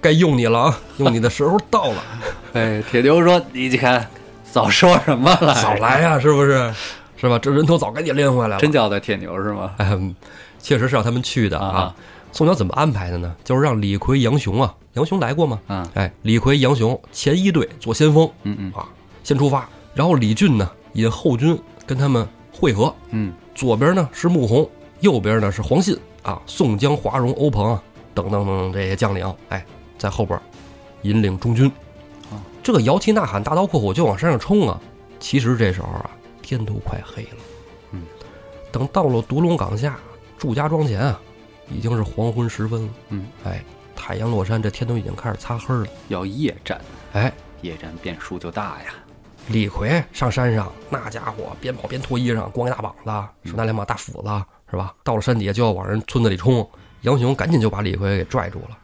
[0.02, 2.04] 该用你了啊，用你的时候到了。
[2.54, 4.06] 哎，铁牛说：“你看，
[4.52, 5.54] 早说什么了？
[5.62, 6.73] 早来呀、是不是？
[7.15, 7.38] 是吧？
[7.39, 8.60] 这人头早给你拎回来了。
[8.60, 9.73] 真叫他铁牛是吗？
[9.78, 9.97] 哎，
[10.60, 11.67] 确实是让他们去的啊。
[11.67, 11.95] 啊
[12.32, 13.36] 宋江怎么安排的呢？
[13.43, 15.60] 就是让李逵、杨雄啊，杨雄来过吗？
[15.67, 18.86] 啊，哎，李逵、杨雄前一队做先锋嗯嗯啊，
[19.23, 19.67] 先出发。
[19.95, 27.83] 然后李俊呢引后军跟他们会合，嗯，左边呢是穆弘，右边呢是黄信啊，宋江、华容、欧鹏啊
[28.13, 29.65] 等等等等这些将领，哎，
[29.97, 30.39] 在后边
[31.03, 31.71] 引领中军。
[32.31, 34.81] 啊，这个摇旗呐喊、大刀阔斧就往山上冲啊！
[35.19, 36.10] 其实这时候啊，
[36.41, 37.38] 天都快黑了。
[37.91, 38.03] 嗯，
[38.71, 39.97] 等到了独龙岗下
[40.38, 41.21] 祝家庄前啊，
[41.69, 42.89] 已经是黄昏时分了。
[43.10, 43.63] 嗯，哎，
[43.95, 45.88] 太阳落山，这天都已经开始擦黑了。
[46.10, 46.81] 要夜战，
[47.13, 47.31] 哎，
[47.62, 48.93] 夜战变数就大呀。
[49.47, 54.29] 李逵上山上，那家伙边跑边脱衣裳，光一大膀子，手拿两把大斧子，
[54.69, 54.93] 是吧？
[55.03, 56.67] 到了山底下就要往人村子里冲，
[57.01, 58.77] 杨雄赶紧就把李逵给拽住了。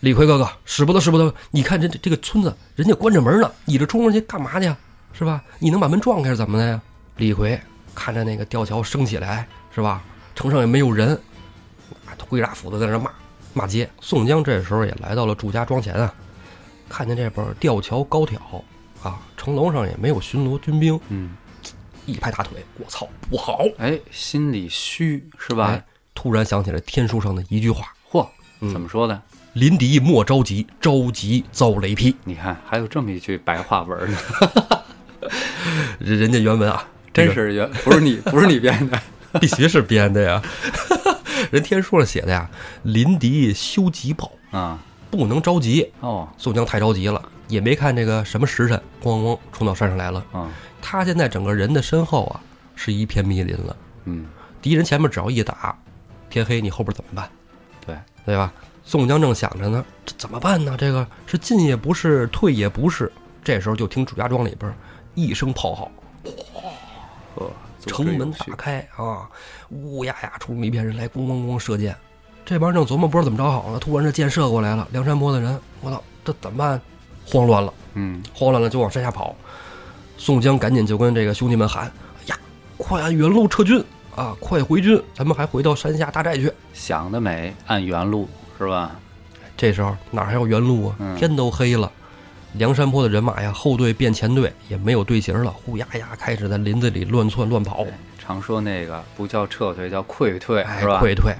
[0.00, 1.34] 李逵哥哥，使不得，使不得！
[1.50, 4.72] 你看这这个村子，人家关着门呢，你这冲上去干嘛去？
[5.12, 5.42] 是吧？
[5.58, 6.80] 你能把门撞开是怎么的呀？
[7.16, 7.60] 李逵
[7.94, 10.02] 看着那个吊桥升起来，是吧？
[10.36, 11.14] 城上也没有人，
[12.06, 13.10] 啊挥着大斧子在那骂
[13.54, 13.90] 骂街。
[14.00, 16.14] 宋江这时候也来到了祝家庄前啊，
[16.88, 18.40] 看见这边吊桥高挑
[19.02, 21.30] 啊，城楼上也没有巡逻军兵，嗯，
[22.08, 23.64] 一拍大腿，我操，不好！
[23.76, 25.84] 哎，心里虚是吧哎？
[26.14, 28.26] 突然想起来天书上的一句话嚯，
[28.60, 29.20] 嗯怎么说的
[29.52, 32.16] ？：“临敌莫着急，着急遭雷劈。
[32.24, 34.18] 你看，还有这么一句白话文呢，
[36.00, 38.98] ”人人家原文啊，真是原不是你不是你编的。
[39.38, 40.42] 必须是编的呀。
[41.52, 42.48] 人天书上写的呀，
[42.82, 44.78] 临敌休急报，啊，
[45.10, 45.92] 不能着急。
[46.00, 50.24] 哦，宋江太着急了，也没看这个什么时辰，咣咣咣冲到山上来了。
[50.32, 52.40] 嗯他现在整个人的身后啊，
[52.74, 53.76] 是一片密林了。
[54.04, 54.26] 嗯，
[54.62, 55.76] 敌人前面只要一打，
[56.30, 57.28] 天黑你后边怎么办？
[57.84, 58.52] 对，对吧？
[58.84, 60.76] 宋江正想着呢，这怎么办呢？
[60.78, 63.12] 这个是进也不是，退也不是。
[63.44, 64.74] 这时候就听祝家庄里边
[65.14, 65.90] 一声炮号，
[67.34, 69.28] 呵，足城门之有序打开啊，
[69.70, 71.94] 乌压压冲一片人来，咣咣咣射箭。
[72.46, 76.80] 这帮人正琢磨不知道怎么着好了，突然这箭射过来了，梁山泊的人，我操，这怎么办？
[77.26, 79.36] 慌乱了，嗯，慌乱了就往山下跑。
[80.18, 82.38] 宋江赶紧就跟这个兄弟们喊：“哎呀，
[82.76, 83.82] 快按原路撤军
[84.14, 88.28] 啊，快回军，咱们还回到山下大寨去。”想得美，按原路
[88.58, 88.90] 是吧？
[89.56, 90.96] 这时候哪还有原路啊？
[90.98, 91.90] 嗯天都黑了，
[92.54, 97.86] 梁山泊的人马呀，后队变前队，也没有队形了，呼呀呀开始在林子里乱窜乱跑，
[98.18, 101.00] 常说那个不叫撤退，叫溃退哎，是吧？
[101.00, 101.32] 溃退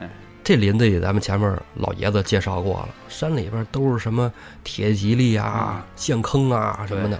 [0.00, 0.08] 哎。
[0.42, 4.30] 这林子里，咱们前面老爷子介绍过了，山里边都是什么
[4.62, 7.18] 铁蒺藜啊、陷坑啊什么的，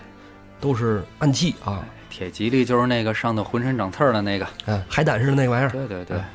[0.65, 4.47] 都是暗器啊，铁吉利就是那个上头浑身长刺儿的那个。
[4.65, 5.69] 嗯，海胆似的那玩意儿。
[5.69, 6.31] 对对对哎，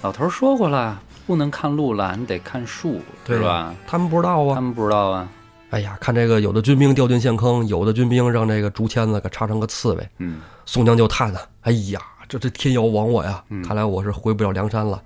[0.00, 3.74] 老头儿说过了，不能看路了，你得看树，对是吧？
[3.86, 4.54] 他们不知道啊。
[4.54, 5.28] 他们不知道啊。
[5.68, 10.08] 哎呀，看这个，有的军兵掉进陷坑，有的军兵让这个竹签子给插成个刺猬。
[10.16, 13.44] 嗯，宋江就叹呐：“哎呀，这这天要亡我呀！
[13.50, 15.02] 嗯看来我是回不了梁山了，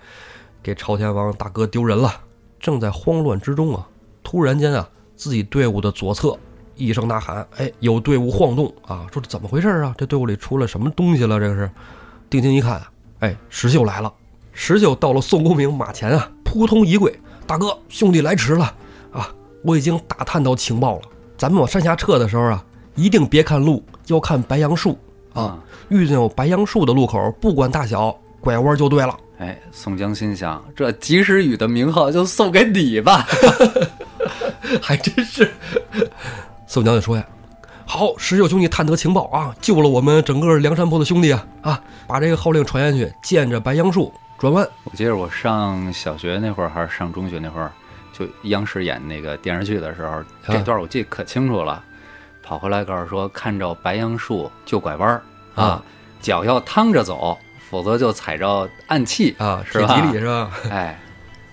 [0.62, 2.12] 给朝天王大哥丢人了。”
[2.61, 3.85] 正在慌乱之中啊，
[4.22, 6.38] 突然间啊，自己队伍的左侧
[6.81, 9.95] 一声呐喊：“哎，有队伍晃动啊！”说这怎么回事啊？
[9.99, 11.38] 这队伍里出了什么东西了？
[11.38, 11.71] 这个是，
[12.31, 12.81] 定睛一看，
[13.21, 14.12] 哎，石秀来了。
[14.53, 17.14] 石秀到了宋公明马前啊，扑通一跪
[17.47, 18.75] ：“大哥，兄弟来迟了
[19.12, 19.29] 啊！
[19.62, 21.03] 我已经打探到情报了，
[21.37, 22.64] 咱们往山下撤的时候啊，
[22.95, 24.99] 一定别看路，要看白杨树
[25.35, 25.62] 啊。
[25.88, 29.16] 遇见有白杨树的路口，不管大小，拐弯就对了。
[29.38, 33.27] 哎，宋江心想，这及时雨的名号就送给你吧。
[34.81, 35.51] 还真是。
[36.70, 37.26] 宋江就说呀
[37.85, 41.83] ：“好，石秀兄弟探得情报啊，救了我们整个梁山泊的兄弟啊啊！
[42.06, 44.64] 把这个号令传下去，见着白杨树转弯。
[44.85, 47.72] 我记得我上小学那会儿还是上中学那会儿，
[48.12, 51.83] 就央视演那个电视剧的时候，这段我记得可清楚了。
[52.40, 55.22] 跑回来告诉说，看着白杨树就拐弯儿
[55.56, 55.83] 啊，
[56.20, 57.37] 脚要趟着走，
[57.68, 60.52] 否则就踩着暗器啊，是吧铁吉利是吧？
[60.70, 61.00] 哎，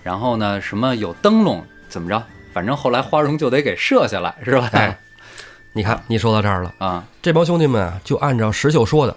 [0.04, 2.24] 然后呢，什么有灯笼怎么着？
[2.54, 4.68] 反正后来花荣就得给射下来，是吧？
[4.74, 4.98] 哎，
[5.78, 9.16] 你看你说到这儿了，啊，这帮兄弟们啊，就按照石秀说的，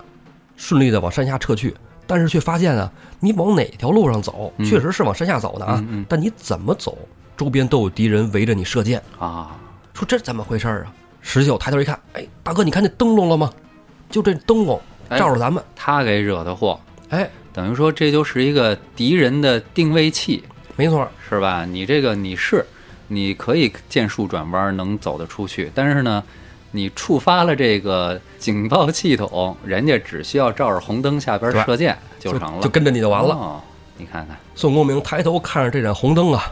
[0.59, 1.75] 顺利的往山下撤去。
[2.07, 6.99] 但是却发现啊，你往哪条路上走，嗯确实是往山下走的啊，嗯嗯但你怎么走，
[7.37, 9.01] 周边都有敌人围着你射箭。
[9.19, 9.57] 啊，
[9.95, 10.93] 说这怎么回事儿啊？
[11.23, 13.51] 石秀抬头一看，哎，大哥，你看那灯笼了吗？
[14.11, 20.45] 就这灯笼哎照着咱们，他给惹的祸，哎，等于说这就是一个敌人的定位器，
[20.77, 21.65] 没错，是吧？
[21.65, 22.67] 你这个你是
[23.07, 26.25] 你可以见树转弯，能走得出去，但是呢，
[26.71, 33.35] 你触发了这个警报系统，人家只需要照着红灯下边射箭就成了，就跟着你就完了。
[33.35, 33.61] 哦
[33.97, 36.51] 你看看，宋公明抬头看着这盏红灯啊，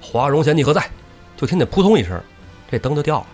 [0.00, 0.88] 华容贤弟何在？
[1.36, 2.20] 就听见扑通一声，
[2.70, 3.26] 这灯就掉了，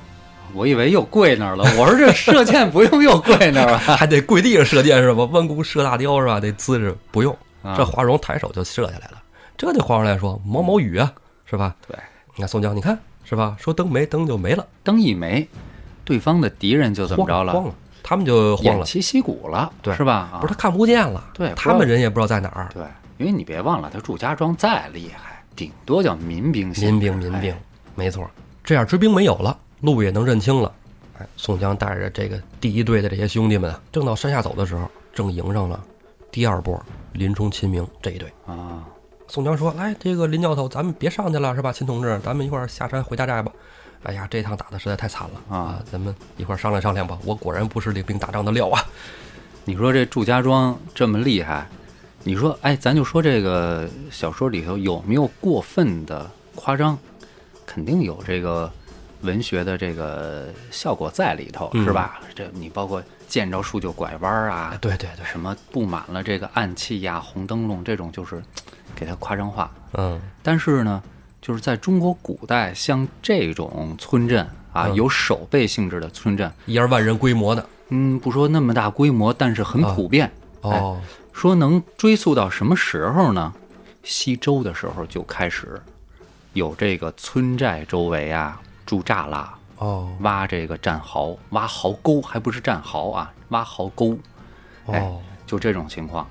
[0.55, 5.25] 我以为又跪那儿了，我说这射箭不用又跪那儿啊 还得跪地上射箭是吧？
[5.33, 6.41] 弯弓射大雕是吧？
[6.41, 9.23] 这姿势不用，啊这华容抬手就射下来了。
[9.59, 11.13] 这对华容来说毛毛雨啊，
[11.45, 11.77] 是吧？
[11.87, 11.95] 对，
[12.37, 13.55] 你看宋江，你看是吧？
[13.59, 15.47] 说灯没灯就没了，灯一没，
[16.05, 17.53] 对方的敌人就怎么着了？
[17.53, 20.31] 慌慌了，他们就慌了，偃旗息鼓了，对是吧？
[20.33, 22.69] 啊不是他看不见了，对他们人也不知道在哪儿。
[22.75, 22.85] 对，
[23.19, 27.59] 因为你别忘了，他祝家庄再厉害，顶多叫民兵，民兵，民兵哎，
[27.95, 28.29] 没错。
[28.63, 30.73] 这样追兵没有了，路也能认清了。
[31.19, 35.83] 哎，宋江带着这个第一队的这些兄弟们啊，正到山下走的时候，正迎上了
[36.31, 36.81] 第二波
[37.13, 38.33] 林冲、秦明这一队。
[38.47, 38.83] 啊，
[39.29, 41.73] 宋江说：“来，这个林教头，咱们别上去了，是吧？
[41.73, 43.53] 秦同志，咱们一块儿下山回大寨吧。
[44.05, 47.19] 哎呀，这趟打的实在太惨了啊咱们一块儿商量商量吧。
[47.25, 48.83] 我果然不是领兵打仗的料啊。
[49.67, 51.67] 你说这祝家庄这么厉害，
[52.23, 56.99] 你说，哎，咱就说这个小说里头有没有过分的夸张？
[57.67, 58.71] 肯定有这个
[59.23, 62.21] 文学的这个效果在里头，嗯是吧？
[62.35, 68.43] 这你包括见着树就拐弯儿啊哎，，对对对，什么布满了这个暗器呀、红灯笼这种，就是
[68.95, 69.73] 给它夸张化。
[69.95, 71.03] 嗯，但是呢，
[71.45, 80.33] 就是在中国古代，像这种村镇啊，嗯有守备性质的村镇，一二万人规模的嗯，不说那么大规模，但是很啊普遍。
[80.63, 80.99] 哦，
[81.35, 83.53] 说能追溯到什么时候呢？
[84.03, 85.79] 西周的时候就开始
[86.55, 94.17] 有这个村寨周围啊筑栅栏，哦挖这个战壕，挖壕沟，还不是战壕啊，挖壕沟，
[94.87, 96.27] 哎哦，就这种情况。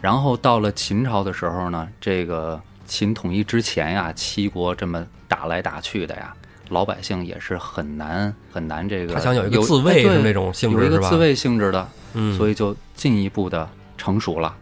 [0.00, 6.34] 然后到了秦朝的时候呢，这个秦统一之前呀，七国这么打来打去的呀，
[6.68, 9.14] 老百姓也是很难很难这个。
[9.14, 14.54] 他想有一个自卫的那种性质，有一个自卫性质的，嗯，所以就进一步的成熟了。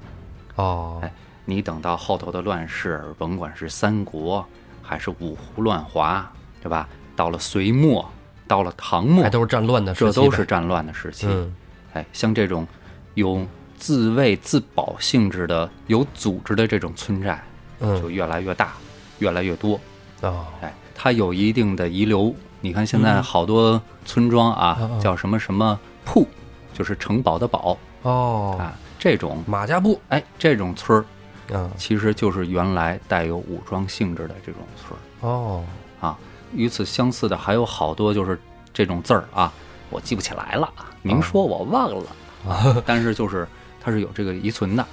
[0.57, 1.13] 哦，哎，
[1.45, 4.47] 你等到后头的乱世，甭管是三国
[4.83, 6.31] 还是五胡乱华，
[6.63, 6.89] 对吧？
[7.15, 8.11] 到了隋末，
[8.47, 11.27] 到了唐末，还都是战乱的时期，这都是战乱的时期。
[11.29, 11.55] 嗯，
[11.93, 12.67] 哎，像这种
[13.15, 17.52] 有自卫自保性质的、有组织的这种村寨，嗯
[18.01, 18.73] 就越来越大，
[19.19, 19.79] 越来越多。
[20.21, 22.35] 哦，哎，它有一定的遗留。
[22.61, 26.27] 你看现在好多村庄啊，叫什么什么铺，
[26.73, 27.77] 就是城堡的堡。
[28.03, 31.05] 哦，啊，这种马家铺，哎，这种村儿
[31.53, 35.29] 嗯，其实就是原来带有武装性质的这种村儿。
[35.29, 35.65] 哦，
[36.01, 36.19] 啊。
[36.55, 38.39] 与此相似的还有好多就是
[38.75, 39.51] 这种字儿啊，
[39.89, 42.05] 我记不起来了，明说我忘了。
[42.47, 43.49] 啊， 但是就是
[43.81, 44.87] 它是有这个遗存的。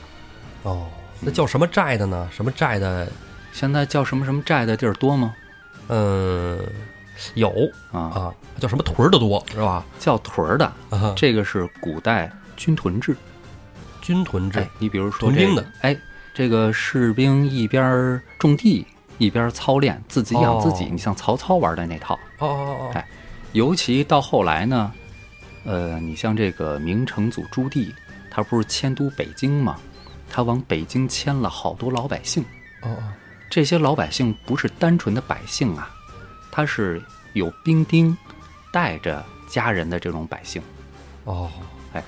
[0.63, 0.87] 哦，
[1.21, 2.27] 那叫什么寨的呢？
[2.31, 3.07] 什么寨的？
[3.51, 5.33] 现在叫什么什么寨的地儿多吗？
[5.87, 6.59] 嗯，
[7.33, 7.49] 有
[7.91, 9.83] 啊，啊，叫什么屯儿的多是吧？
[9.97, 13.15] 叫屯儿的，啊，这个是古代军屯制。
[14.01, 15.97] 军屯制哎，你比如说这个屯兵的，哎，
[16.33, 18.85] 这个士兵一边儿种地
[19.17, 20.85] 一边儿操练，自己养自己。
[20.85, 23.05] 哦你像曹操玩的那套，哦哦哦，哎
[23.51, 24.91] 尤其到后来呢，
[25.65, 27.91] 呃，你像这个明成祖朱棣，
[28.29, 29.75] 他不是迁都北京吗？
[30.29, 32.43] 他往北京迁了好多老百姓，
[32.81, 33.03] 哦哦，
[33.49, 35.89] 这些老百姓不是单纯的百姓啊，
[36.51, 37.01] 他是
[37.33, 38.15] 有兵丁
[38.71, 40.61] 带着家人的这种百姓，
[41.23, 41.49] 哦
[41.93, 42.03] 哎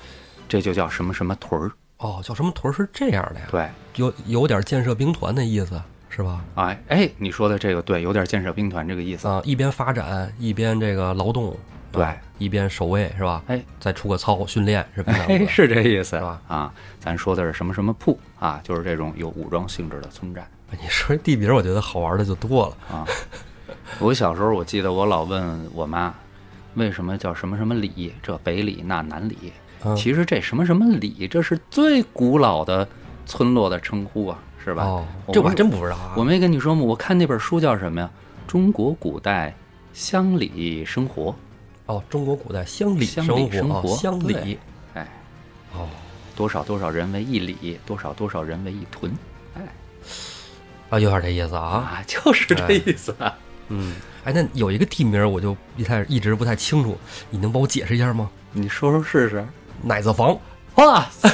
[0.48, 1.72] 这就叫什么什么屯儿。
[1.98, 3.46] 哦，叫什么屯儿是这样的呀？
[3.50, 6.44] 对，有有点建设兵团的意思是吧？
[6.56, 9.26] 哎哎，你说的这个对，有点建设兵团这个意思。
[9.28, 11.56] 啊，一边发展一边这个劳动，
[11.92, 13.42] 对啊一边守卫是吧？
[13.46, 15.12] 哎再出个操训练是吧？
[15.28, 16.40] 哎，是这意思是吧？
[16.48, 20.46] 啊，咱说的是什么什么铺啊，就是这种有武装性质的村寨
[20.80, 22.96] 你说地名，我觉得好玩的就多了。
[22.96, 23.06] 啊。
[23.98, 26.14] 我小时候我记得我老问我妈，
[26.74, 28.14] 为什么叫什么什么里？
[28.22, 29.52] 这北里那南里？
[29.84, 32.88] 嗯其实这什么什么里，这是最古老的
[33.26, 34.84] 村落的称呼啊，是吧？
[34.84, 36.14] 哦，这我还真不知道啊。
[36.16, 36.82] 我没跟你说吗？
[36.82, 38.08] 我看那本书叫什么呀？
[38.46, 39.54] 中国古代
[39.92, 41.34] 乡里生活。
[41.86, 44.58] 哦，中国古代乡里乡生活，里生活哦乡里
[44.94, 45.08] 哎，
[45.74, 45.88] 哦，
[46.36, 49.12] 多少多少人为一里，多少多少人为一屯。
[49.54, 49.62] 哎
[50.90, 51.62] 啊，有点这意思啊。
[51.62, 53.36] 啊，就是这意思啊。
[53.68, 56.96] 嗯，哎，那有一个地名我就一太一直不太清楚，
[57.30, 58.30] 你能帮我解释一下吗？
[58.52, 59.44] 你说说试试。
[59.82, 60.38] 奶子房
[60.76, 61.28] 哇塞！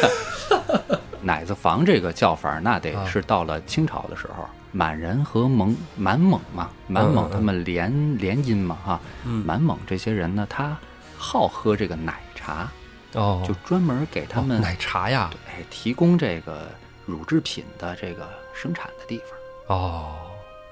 [1.20, 10.76] 奶子房这个叫法，那得啊是到了清朝的时候，满人和蒙满蒙嘛，满蒙他们联联姻嘛，哈，嗯满蒙这些人呢，他
[11.16, 12.70] 好喝这个奶茶，
[13.14, 15.30] 哦，就专门给他们哦奶茶呀。
[15.48, 16.68] 哎提供这个
[17.06, 19.76] 乳制品的这个生产的地方。
[19.76, 20.16] 哦，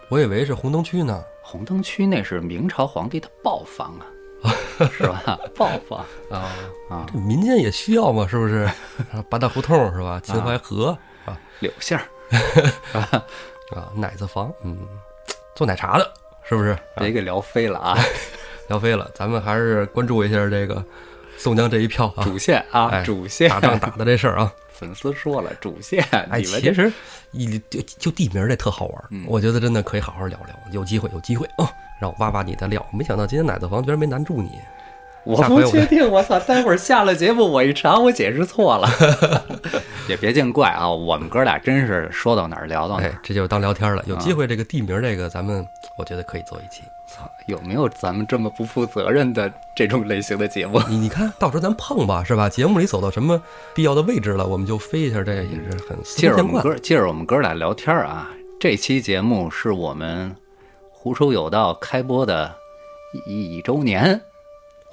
[0.09, 1.23] 我以为是红灯区呢。
[1.43, 3.95] 红灯区那是明朝皇帝的豹房
[4.43, 4.51] 啊，
[4.93, 5.39] 是吧？
[5.57, 6.51] 豹房啊，
[6.91, 8.69] 啊，这民间也需要嘛，是不是？
[9.13, 10.21] 啊 八大胡同是吧？
[10.23, 12.07] 秦淮河啊柳巷儿
[13.70, 14.79] 啊，奶子房，嗯，
[15.55, 16.12] 做奶茶的，
[16.44, 16.76] 是不是？
[16.96, 17.98] 别给聊飞了啊！
[18.68, 20.85] 聊飞了，咱们还是关注一下这个
[21.37, 24.52] 宋江这一票啊，主线啊，哎主线打仗打的这事儿啊。
[24.76, 26.92] 粉丝说了，主线，哎，其实
[27.31, 32.85] 一就就地名这特好玩我觉得真的可以好好聊聊，有机会有机会啊，让我挖挖你的料。
[32.92, 34.50] 没想到今天奶子房居然没难住你，
[35.27, 36.39] 我不确定，我操！
[36.41, 38.89] 待会儿下了节目，我一查，我解释错了，
[40.09, 40.89] 也别见怪啊！
[40.89, 44.03] 我们哥俩真是说到哪儿聊到哪儿。，哎这就当聊天了。
[44.07, 45.67] 有啊机会这个地名这个，咱们
[45.99, 46.83] 我觉得可以做一期。
[47.09, 50.81] 操，有没有咱们这么不负责任的这种类型的节目？
[50.88, 52.48] 你你看到时候咱碰吧，是吧？
[52.48, 53.40] 节目里走到什么
[53.75, 56.42] 必要的位置了，我们就飞一下，这也是很司借着我。
[56.44, 58.29] 们哥，借着我们哥俩聊天啊，
[58.61, 60.35] 这期节目是我们
[60.90, 62.55] 胡说有道开播的
[63.27, 64.21] 一一周年。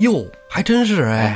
[0.03, 1.33] 哟，还真是哎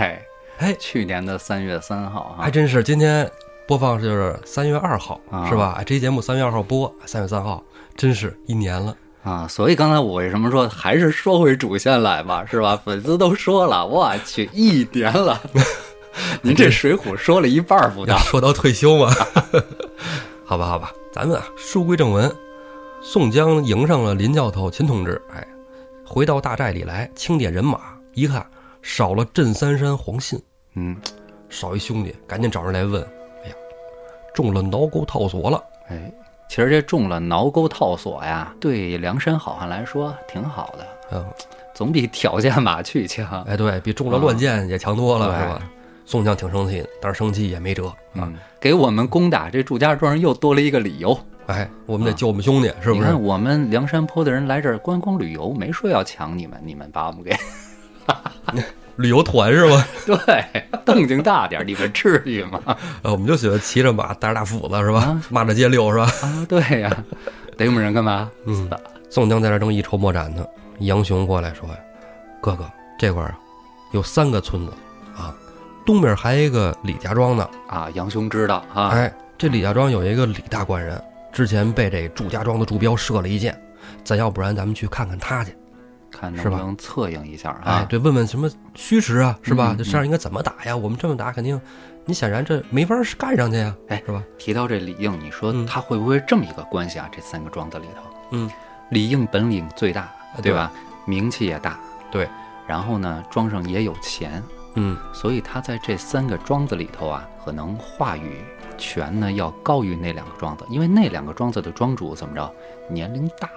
[0.59, 2.83] 哎，哎，去年的三月三号啊，还真是。
[2.83, 3.29] 今天
[3.65, 5.75] 播放就是三月二号，啊是吧？
[5.77, 7.63] 哎，这期节目三月二号播，三月三号，
[7.95, 8.93] 真是一年了。
[9.23, 12.75] 啊，所以刚才我为什么说还是说回主线来吧，是吧？
[12.83, 15.41] 粉丝都说了，我去，一年了，
[16.43, 19.09] 您这《水浒》说了一半儿不到要，说到退休嘛，
[20.43, 22.29] 好吧，好吧，咱们啊，书归正文。
[23.01, 25.47] 宋江迎上了林教头秦同志，哎，
[26.05, 27.79] 回到大寨里来，清点人马，
[28.13, 28.45] 一看
[28.89, 30.41] 少了镇三山黄信，
[30.75, 30.95] 嗯，
[31.49, 33.03] 少一兄弟，赶紧找人来问，
[33.43, 33.55] 哎呀，
[34.33, 35.61] 中了挠钩套索了。
[35.89, 36.09] 哎，
[36.47, 41.25] 其实这中了挠钩套索呀，对梁山好汉来说挺好的，嗯，
[41.75, 43.43] 总比挑战马去强。
[43.43, 45.61] 哎，对比中了乱箭也强多了，对是吧？
[46.05, 47.95] 宋江挺生气的，但是生气也没辙啊。
[48.13, 53.21] 嗯，给我们攻打这祝家庄又多了一个理由，哎，我们得救我们兄弟，是不是你看？
[53.21, 57.35] 我们梁山坡的人来这儿观光旅游，没说要抢你们，你们把我们给
[58.97, 59.87] 旅游团是吧？
[60.05, 60.45] 对
[60.85, 62.59] 动静大点儿，你们至于吗？
[63.03, 65.21] 呃，我们就喜欢骑着马，带着大斧子是吧啊？
[65.29, 66.05] 骂着街溜是吧？
[66.21, 66.95] 啊，对呀、
[67.57, 68.29] 逮我们人干嘛？
[68.45, 68.69] 嗯，
[69.09, 70.45] 宋江在这正一筹莫展呢，
[70.79, 71.75] 杨雄过来说呀
[72.41, 72.69] ：“哥哥，
[72.99, 73.39] 这块儿啊
[73.91, 74.73] 有三个村子
[75.15, 75.33] 啊，
[75.85, 77.47] 东边还有一个李家庄呢。
[77.67, 83.59] 啊，杨雄知道啊，哎，这李家庄有一个李大官人，之前被这祝家庄的祝彪射了一箭，
[84.03, 85.55] 咱要不然咱们去看看他去。
[86.11, 87.61] 看能是不能策应一下啊？
[87.65, 89.73] 哎，对，问问什么虚实啊，是吧？
[89.73, 90.75] 嗯这事儿应该怎么打呀？
[90.75, 91.59] 我们这么打，肯定
[92.05, 94.23] 你显然这没法儿干上去呀，哎是吧？
[94.37, 97.09] 提到这李应，你说嗯他会不会这么一个关系啊？
[97.11, 98.01] 这三个庄子里头，
[98.31, 98.49] 嗯，
[98.91, 100.09] 李应本领最大，
[100.41, 100.71] 对吧？
[101.05, 101.79] 名气也大，
[102.11, 102.27] 对。
[102.67, 104.43] 然后呢，庄上也有钱，
[104.75, 108.41] 嗯，所以他在这三个庄子里头啊，可能话语
[108.77, 112.53] 权呢要高于那两个庄子，因为那两个庄子的庄主怎么着，
[112.89, 113.53] 年龄大了，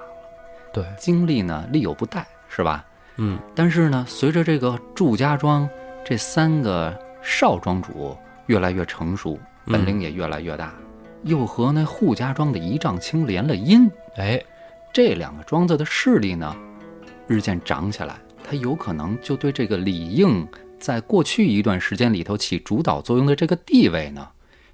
[0.72, 2.84] 对，精力呢力有不逮，是吧？
[3.16, 5.66] 嗯，但是呢，随着这个祝家庄
[6.04, 9.72] 这三个少庄主越来越成熟，嗯。
[9.72, 10.74] 本领也越来越大，
[11.22, 14.42] 又和那扈家庄的一丈青连了姻，哎，
[14.92, 16.56] 这两个庄子的势力呢，
[17.26, 20.48] 日渐长起来，他有可能就对这个李应
[20.78, 24.26] 在过去一段时间里头起主导作用的这个地位呢，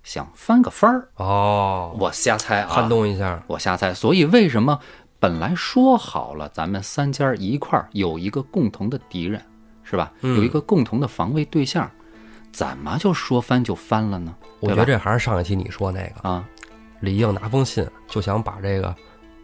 [0.04, 1.08] 想翻个番儿。
[1.16, 3.92] 哦，我瞎猜啊，撼动一下，我瞎猜。
[3.92, 4.78] 所以为什么
[5.26, 9.42] 本来说好了，咱们三家一块儿有一个共同的敌人，
[9.82, 10.12] 是吧？
[10.20, 11.90] 嗯有一个共同的防卫对象，
[12.52, 14.32] 怎么就说翻就翻了呢？
[14.60, 16.44] 我觉得这还是上一期你说那个，啊，
[17.00, 18.94] 李应拿封信就想把这个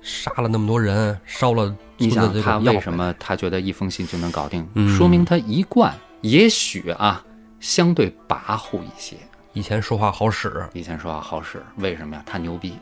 [0.02, 4.64] 杀了那么多人，烧了你想他为什么他觉得一封信就能搞定？
[4.74, 7.24] 嗯说明他一贯也许啊
[7.58, 9.16] 相对跋扈一些。
[9.52, 10.64] 以前说话好使？
[10.74, 12.22] 以前说话好使，为什么呀？
[12.24, 12.78] 他牛逼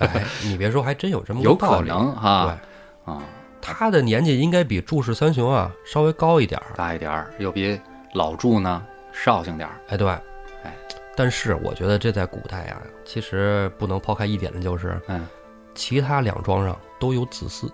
[0.00, 2.58] 哎，你别说，还真有这么个有可能哈
[3.06, 3.22] 对，啊，
[3.60, 6.66] 他的年纪应该比祝氏三雄啊稍微高一点儿。
[6.76, 7.78] 大一点儿，又比
[8.14, 8.82] 老祝呢
[9.12, 9.74] 绍兴点儿。
[9.88, 10.08] 哎，对，
[10.64, 10.74] 哎，
[11.14, 15.26] 但是我觉得这在古代啊，其实不能抛开一点的就是，嗯
[15.74, 17.70] 其他两庄上都有子嗣，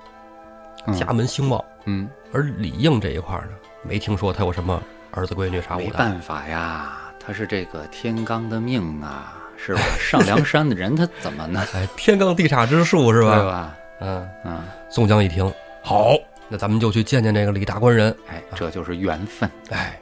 [0.87, 3.53] 嗯家门兴旺，嗯，而李应这一块儿呢，
[3.83, 4.81] 没听说他有什么
[5.13, 5.77] 儿子闺女啥。
[5.77, 9.81] 没办法呀，他是这个天罡的命啊，是吧？
[9.99, 11.67] 上梁山的人他怎么呢？
[11.75, 13.35] 哎，天罡地煞之术是吧？
[13.37, 13.77] 对吧？
[14.01, 15.53] 嗯，嗯，宋江一听，
[15.83, 16.13] 好，
[16.49, 18.15] 那咱们就去见见这个李大官人。
[18.29, 19.51] 哎，这就是缘分。
[19.71, 19.99] 哎，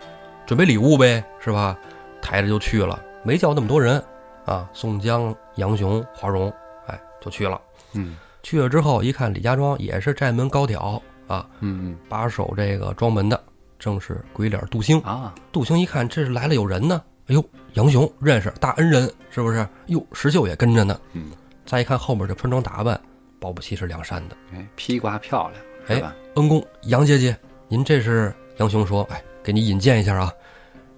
[0.46, 1.76] 准备礼物呗，是吧？
[2.20, 4.02] 抬着就去了，没叫那么多人
[4.44, 4.68] 啊。
[4.72, 6.52] 宋江、杨雄、华容，
[6.86, 7.60] 哎，就去了。
[7.92, 13.42] 嗯去了之后一看，李家庄也是寨门高挑啊，嗯嗯把守这个庄门的
[13.78, 15.14] 正是鬼脸杜兴嗯。
[15.22, 17.00] 啊，杜兴一看，这是来了有人呢。
[17.26, 19.66] 哎呦，杨雄认识大恩人是不是？
[19.86, 20.98] 哟，石秀也跟着呢。
[21.12, 21.30] 嗯，
[21.64, 23.00] 再一看后面这穿装打扮，
[23.40, 24.36] 保不齐是梁山的。
[24.52, 25.50] 哎，披挂漂
[25.88, 26.12] 亮，哎？
[26.34, 27.36] 恩公杨姐姐，
[27.68, 30.30] 您这是杨雄说，哎，给你引荐一下啊，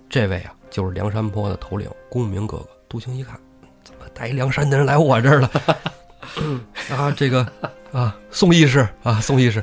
[0.09, 2.69] 这位啊就是梁山泊的头领公明哥哥。
[2.89, 3.39] 杜兴一看，
[3.85, 5.51] 怎么带一梁山的人来我这儿了？
[6.91, 7.47] 啊，这个
[7.93, 9.63] 啊，宋义士啊，宋义士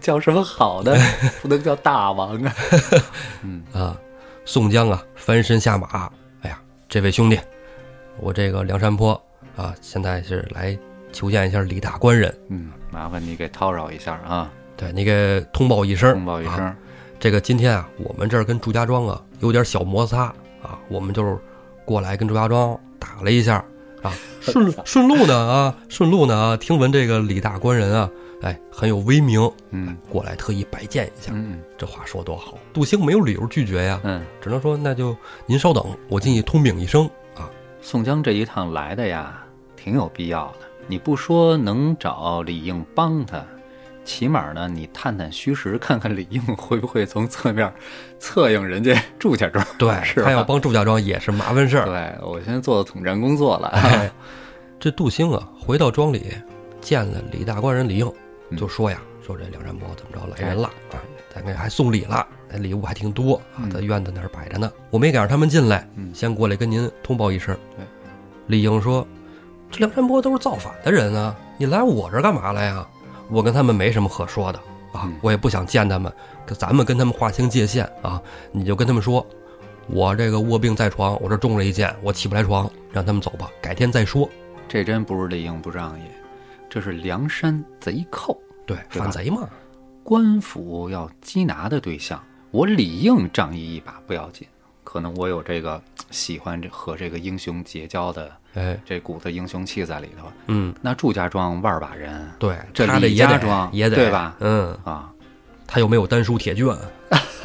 [0.00, 0.92] 叫什么好呢？
[1.40, 2.54] 不能叫大王啊。
[3.42, 3.96] 嗯啊，
[4.50, 7.38] 宋江啊，翻身下马，哎呀，这位兄弟，
[8.18, 9.12] 我这个梁山泊
[9.54, 10.76] 啊，现在是来
[11.12, 16.76] 求见一下李大官人，嗯，麻烦你给叨扰一下啊，对你给通报一声，通报一啊声。
[17.20, 20.24] 这个今天啊，我们这儿跟祝家庄啊有点小摩擦
[20.60, 21.38] 啊，我们就是
[21.84, 23.64] 过来跟祝家庄打了一下。
[24.02, 28.10] 啊，顺顺路呢啊，顺路呢啊，听闻这个李大官人啊，
[28.42, 31.30] 哎，很有威名，嗯过来特意拜见一下。
[31.34, 35.16] 嗯这话说多好，杜兴没有理由拒绝呀，嗯，只能说那就
[35.46, 37.04] 您稍等，我进去通禀一声
[37.36, 37.50] 啊。
[37.82, 39.42] 宋江这一趟来的呀，
[39.76, 40.66] 挺有必要的。
[40.86, 43.44] 你不说能找李应帮他，
[44.04, 47.72] 起码呢，你探探虚实，看看李应会不会从侧面
[48.18, 49.64] 策应人家祝家庄。
[49.78, 51.84] 对 是他要帮祝家庄也是麻烦事儿。
[51.84, 53.68] 对我现在做统战工作了。
[53.76, 54.10] 哎，
[54.80, 56.32] 这杜兴啊，回到庄里
[56.80, 58.14] 见了李大官人李应，嗯
[58.56, 60.98] 就说呀，说这梁山伯怎么着来人了啊，
[61.34, 64.70] 咱给还送礼了，那礼物还挺多啊，嗯在院子那儿摆着呢。
[64.90, 67.56] 我没赶上他们进来，嗯先过来跟您通报一声。
[67.76, 67.84] 对，
[68.46, 69.06] 李应说，
[69.70, 72.86] 这梁山伯都是造反的人啊，你来我这儿干嘛来呀？
[73.28, 74.58] 我跟他们没什么可说的
[74.92, 76.12] 啊嗯，我也不想见他们，
[76.58, 78.20] 咱们跟他们划清界限啊，
[78.50, 79.24] 你就跟他们说。
[79.86, 84.28] 我这个卧病在床，我这中了一箭，我起不来床，让他们走吧，改天再说。
[84.68, 86.02] 这真不是李应不仗义，
[86.70, 89.48] 这是梁山贼寇，对，对反贼嘛。
[90.04, 92.22] 官府要缉拿的对象。
[92.52, 94.46] 我理应仗义一把不要紧，
[94.82, 100.26] 可能我有这个喜欢这和这个英雄结交的哎，这股子英雄气在里头。
[100.46, 105.12] 嗯，那祝家庄万把人对，这李他这也得家庄也得对吧嗯，啊，
[105.66, 106.76] 他又没有丹书铁卷，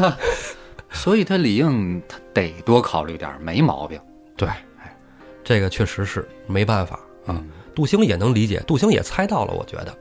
[0.89, 3.99] 所以他理应他得多考虑点儿，没毛病。
[4.36, 4.97] 对，哎，
[5.43, 6.95] 这个确实是没办法
[7.28, 7.30] 啊。
[7.30, 9.97] 嗯杜兴也能理解，杜兴也猜到了，我觉得，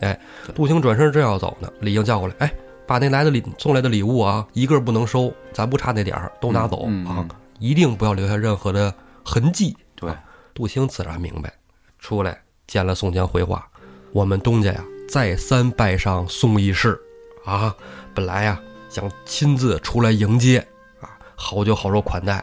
[0.00, 0.18] 哎，
[0.54, 2.54] 杜兴转身正要走呢，李应叫过来，哎，
[2.86, 9.76] 把那来的礼送来的礼物啊，一个不能收，咱不差那点儿，都拿走、啊嗯嗯嗯，一定不要留下任何的痕迹。
[9.94, 10.10] 对，
[10.54, 11.52] 杜兴自然明白，
[11.98, 13.68] 出来见了宋江回话，
[14.12, 16.98] 我们东家呀再三拜上宋义士，
[17.44, 17.74] 啊，
[18.14, 18.58] 本来呀
[18.88, 20.58] 想亲自出来迎接，
[21.00, 22.42] 啊，好酒好肉款待，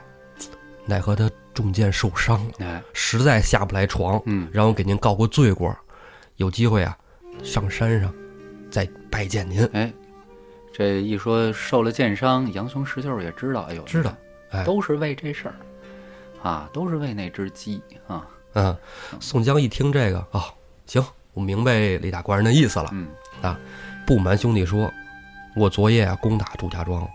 [0.86, 5.76] 奈何他中箭受伤了，哎，实在下不来床，嗯，让我给您告个罪过，
[6.36, 6.96] 有机会啊
[7.44, 8.14] 上山上
[8.70, 9.66] 再拜见您。
[9.74, 9.92] 哎，
[10.72, 14.14] 这一说受了箭伤，杨雄石秀也知道，哎呦，知道，
[14.52, 15.56] 哎都是为这事儿
[16.44, 18.28] 啊，都是为那只鸡啊。
[18.54, 18.78] 嗯，
[19.20, 20.46] 宋江一听这个啊、
[20.86, 21.04] 行，
[21.34, 22.90] 我明白李大官人的意思了。
[22.92, 23.08] 嗯
[23.42, 23.60] 啊，
[24.06, 24.92] 不瞒兄弟说，
[25.56, 27.08] 我昨夜啊攻打祝家庄，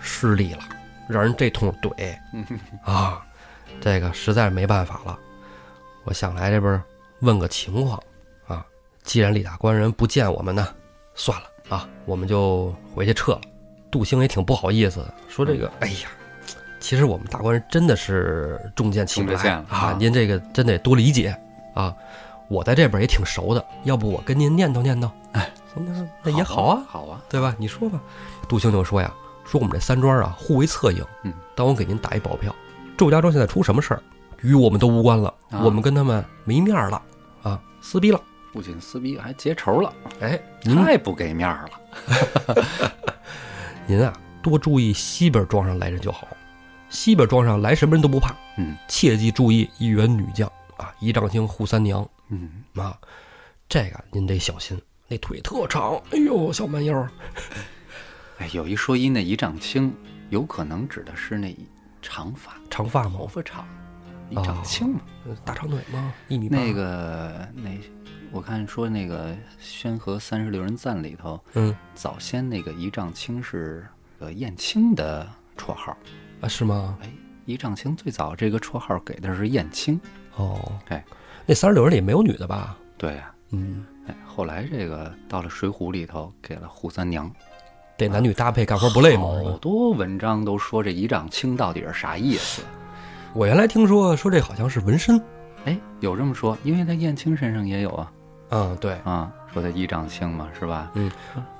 [0.00, 0.60] 失利了，
[1.08, 2.16] 让人这通怼
[2.84, 3.22] 啊，
[3.80, 5.18] 这个实在是没办法了。
[6.04, 6.82] 我想来这边
[7.20, 8.02] 问个情况
[8.46, 8.64] 啊，
[9.02, 10.68] 既然李大官人不见我们呢，
[11.14, 13.40] 算了啊，我们就回去撤了。
[13.90, 16.08] 杜兴也挺不好意思的，说这个，哎呀，
[16.80, 21.34] 其实我们大官人真的是中箭起不来啊，您这个真得多理解
[21.74, 21.94] 啊。
[22.48, 25.10] 我在这边也挺熟的，要不我跟您念叨念叨？
[25.32, 27.54] 哎，那那也好啊，好啊，对吧？
[27.58, 28.00] 你说吧。
[28.48, 29.12] 杜兴就说呀，
[29.44, 32.54] 说我们这三庄啊互为策应，嗯，但我给您打一保票，
[32.98, 34.02] 祝家庄现在出什么事儿，
[34.42, 37.00] 与我们都无关了，啊我们跟他们没面儿了
[37.42, 38.20] 啊，撕逼了。
[38.52, 42.64] 不仅撕逼，还结仇了，哎，您太不给面儿了。
[43.86, 46.26] 您啊多注意西边庄上来人就好，
[46.90, 52.98] 西边庄上来什么人都不怕，嗯切记注意一员女将啊，一丈青扈三娘嗯，啊，
[53.68, 57.08] 这个您得小心，那腿特长，哎呦小蛮腰儿，
[58.38, 59.94] 哎，有一说一，那一丈青
[60.30, 61.54] 有可能指的是那
[62.08, 63.26] 长发长发吗头？
[63.26, 63.66] 发长，
[64.30, 65.00] 一丈青嘛。
[65.26, 66.12] 呃大长腿吗？
[66.28, 66.56] 一米八？
[66.56, 67.70] 那个那
[68.32, 73.86] 我看说那个《宣和三十六人赞》里头，嗯早先那个一丈青是
[74.20, 75.96] 呃燕青的绰号。
[76.40, 76.96] 啊是吗？
[77.02, 77.10] 哎，
[77.44, 80.00] 一丈青最早这个绰号给的是燕青。
[80.36, 81.04] 哦，哎，
[81.44, 82.76] 那三十六人里没有女的吧？
[82.96, 87.30] 对呀、嗯，哎，后来这个到了《水浒》里头给了扈三娘，
[87.98, 89.24] 得男女搭配干活不累吗？
[89.44, 92.62] 好多文章都说这一丈青到底是啥意思？
[93.34, 95.20] 我原来听说说这好像是纹身。
[95.64, 98.10] 哎，有这么说，因为在燕青身上也有啊
[98.50, 100.90] 嗯，对，啊，说他一丈青嘛，是吧？
[100.94, 101.10] 嗯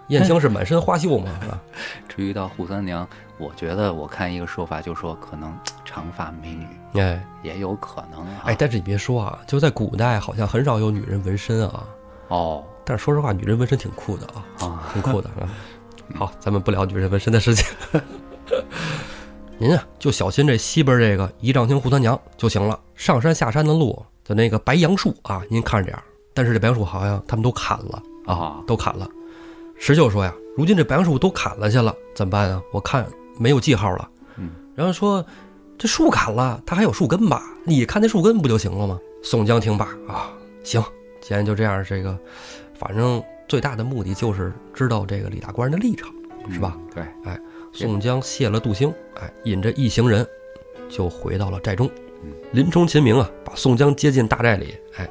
[0.08, 1.60] 燕青是满身花绣嘛，是吧？
[2.08, 8.42] 至于到扈三娘，我觉得我看一个说法就说可能长发美女哎也有可能啊。
[8.44, 11.84] 哎，但是你别说啊，就在古代好像很少有女人纹身啊。
[12.28, 15.44] 哦但是说实话，女人纹身挺酷的啊，啊，挺酷的啊。
[16.14, 17.66] 好，咱们不聊女人纹身的事情。
[19.58, 22.78] 您啊，就小心这西边这个一丈青扈三娘就行了。
[22.94, 26.02] 上山下山的路的那个白杨树啊，您看着点儿。
[26.32, 29.08] 但是这白杨树好像他们都砍了啊都砍了。
[29.76, 32.62] 石秀说呀，如今这白杨树都砍了去了，怎么办啊？
[32.72, 33.06] 我看
[33.38, 34.08] 没有记号了。
[34.36, 35.24] 嗯，然后说
[35.76, 37.42] 这树砍了，它还有树根吧？
[37.64, 38.98] 你看那树根不就行了吗？
[39.22, 40.30] 宋江听罢啊，
[40.62, 40.82] 行，
[41.20, 42.16] 既然就这样，这个
[42.78, 46.12] 反正最大的目的就是知道这个李大官人的立场，
[46.52, 46.76] 是吧？
[46.94, 47.40] 对，哎
[47.72, 50.26] 宋江谢了杜兴，哎，引着一行人
[50.88, 51.88] 就回到了寨中
[52.24, 52.32] 嗯。
[52.52, 55.08] 林冲、秦明啊，把宋江接进大寨里，哎，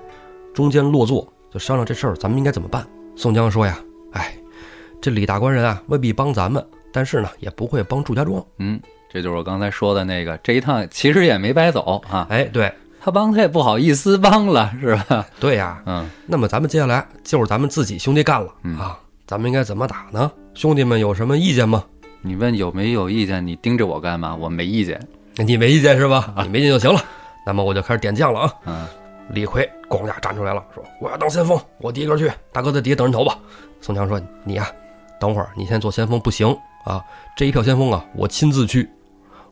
[0.53, 2.85] 中间落座，就商量这事儿咱们应该怎么办。
[3.15, 3.79] 宋江说呀，
[4.11, 4.35] 哎，
[4.99, 8.43] 这李大官人啊，未必帮咱们，但是呢，也不会帮祝家庄。
[8.57, 8.79] 嗯，
[9.09, 12.27] 这就是我刚才说的那个，这一趟其实也没白走啊。
[12.29, 12.73] 哎，对，
[13.08, 15.26] 他帮他也不好意思帮了，是吧？
[15.39, 20.30] 对呀，嗯那么咱们接下来就是咱们自己兄弟干了、嗯啊，咱们应该怎么打呢？
[20.53, 21.86] 兄弟们有什么意见吗？
[22.22, 23.47] 你问有没有意见？
[23.47, 24.36] 你盯着我干嘛？
[24.36, 24.99] 我没意见。
[25.38, 26.34] 你没意见是吧？
[26.43, 27.01] 你没意见就行了。
[27.45, 28.53] 那么我就开始点将了啊。
[28.66, 28.86] 嗯
[29.30, 32.30] 李逵咣家站出来了，说：“我要当先锋，我第一个去。
[32.51, 33.38] 大哥在底下等人头吧。”
[33.80, 34.68] 宋江说：“你呀、
[35.18, 36.47] 等会儿你先做先锋不行
[36.84, 37.01] 啊，
[37.38, 38.89] 这一票先锋啊，我亲自去，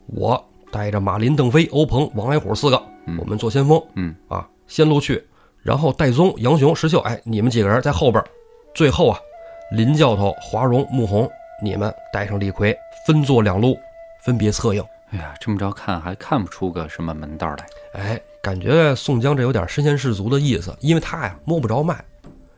[0.08, 0.41] 我
[0.72, 4.16] 带着马林、邓飞、欧鹏、王矮虎四个，嗯我们做先锋嗯。
[4.28, 5.24] 啊，先路去，
[5.62, 8.28] 然后戴宗、杨雄、石秀，哎，你们几个人在后边儿，
[8.74, 9.20] 最后啊，
[9.72, 11.30] 林教头、华容、穆弘，
[11.64, 12.76] 你们带上李逵，
[13.06, 13.78] 分作两路，
[14.24, 14.84] 分别策应。
[15.12, 17.66] 哎呀，这么着看还看不出个什么门道来。
[17.93, 22.03] 哎，感觉宋江这有点身先士卒的意思，因为他呀摸不着脉，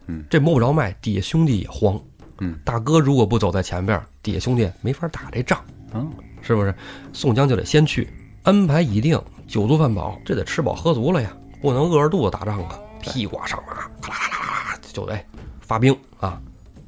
[0.08, 2.00] 嗯，这摸不着脉，底下兄弟也慌，
[2.40, 6.10] 嗯，大哥如果不走在前边，底下兄弟没法打这仗，嗯，
[6.42, 6.74] 是不是？
[7.12, 8.08] 宋江就得先去，
[8.48, 12.80] 安排已定，酒足饭饱，这得吃饱喝足了呀，不能饿着肚子打仗啊！
[13.02, 15.20] 披挂上马，咔啦啦啦啦，就得
[15.60, 16.40] 发兵啊！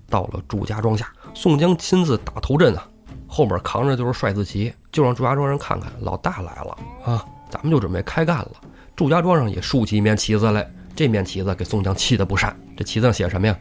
[0.10, 2.88] 到了祝家庄下，宋江亲自打头阵啊，
[3.28, 8.52] 后面扛着就是帅字旗，就让祝家庄人看看老大来了啊，咱们就准备开干了。
[8.96, 12.58] 祝家庄上也竖起一面旗子来，这面旗子给宋江气得不善。
[12.78, 13.58] 这旗子上写什么呀？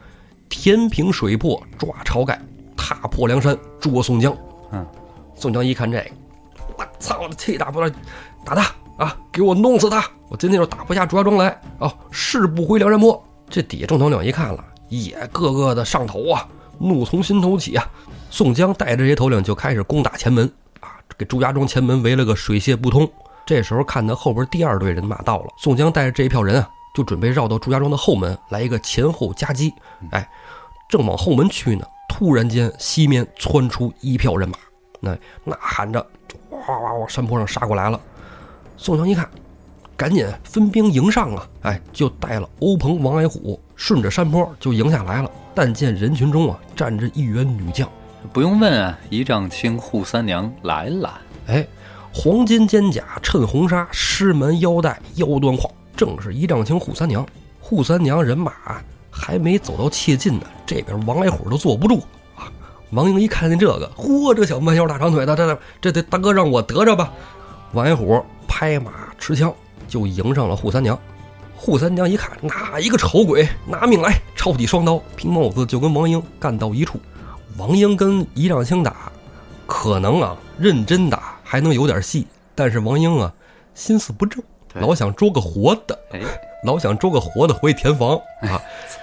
[0.48, 2.40] 天平水破抓晁盖，
[2.76, 4.32] 踏破梁山捉宋江。
[4.70, 4.86] 嗯，
[5.34, 6.10] 宋江一看这个，
[6.78, 7.90] 我操，气大不了，
[8.44, 9.16] 打他啊！
[9.32, 10.04] 给我弄死他！
[10.28, 11.48] 我今天就打不下朱家庄来
[11.80, 11.92] 啊！
[12.12, 13.22] 誓不回梁山泊。
[13.50, 16.46] 这底下众头领一看了，也个个的上头啊，
[16.78, 17.84] 怒从心头起啊！
[18.30, 20.46] 宋江带着这些头领就开始攻打前门
[20.80, 23.10] 啊，给朱家庄前门围了个水泄不通。
[23.44, 29.72] 这时候看到后边第二队人马到了，宋江带着这一票人啊，就准备绕到朱家庄的后门来一个前后夹击。
[30.12, 30.28] 哎，
[30.88, 34.58] 正往后门去呢，突然间西面窜出一票人马，
[35.00, 35.12] 那
[35.44, 36.06] 呐喊着
[36.68, 37.98] 哇哇往山坡上杀过来了。
[38.76, 39.28] 宋江一看，
[39.96, 41.48] 赶紧分兵迎上啊！
[41.62, 45.30] 哎，就带了欧鹏、王矮虎，顺着山坡就迎下来了。
[45.54, 47.88] 但见人群中啊，站着一员女将，
[48.32, 51.18] 不用问啊，一丈青扈三娘来了。
[51.46, 51.66] 哎，
[52.14, 57.26] 黄金肩甲衬红纱，狮门腰带腰端挎，正是一丈青扈三娘。
[57.64, 58.52] 扈三娘人马
[59.10, 62.02] 还没走到切近呢，这边王矮虎都坐不住！
[62.90, 67.12] 王英一看见这个，嚯，这小蛮腰大长腿的，这这得大哥让我得着吧！
[67.72, 69.52] 王一虎拍马持枪
[69.86, 70.98] 就迎上了扈三娘。
[71.60, 74.18] 扈三娘一看，哪一个丑鬼，拿命来！
[74.34, 76.98] 抄起双刀，平帽子就跟王英干到一处。
[77.58, 79.12] 王英跟一丈青打，
[79.66, 83.30] 可能啊认真打还能有点戏，但是王英啊
[83.74, 84.42] 心思不正，
[84.74, 86.20] 老想捉个活的，哎，
[86.64, 88.62] 老想捉个活的回去填房啊。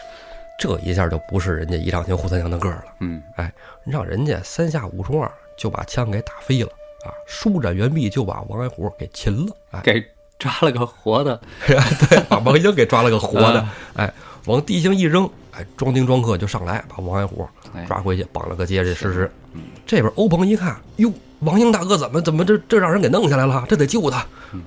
[0.57, 3.51] 这一下就不是人家一丈青扈三娘的个儿了，嗯，哎
[3.83, 6.69] 让人家三下五除二就把枪给打飞了
[7.05, 7.11] 啊！
[7.27, 10.03] 舒展猿臂就把王矮虎给擒了，哎，给
[10.39, 14.13] 抓了个活的， 对，把王英给抓了个活的啊，哎，
[14.45, 19.61] 往地形一扔，哎，装丁装客就上来把王矮虎哎抓回去，绑了个结结实实嗯。
[19.85, 23.65] 这边欧鹏一看，哟，王英大哥怎么怎么这这让人给弄下来了？
[23.67, 24.63] 这得救他嗯。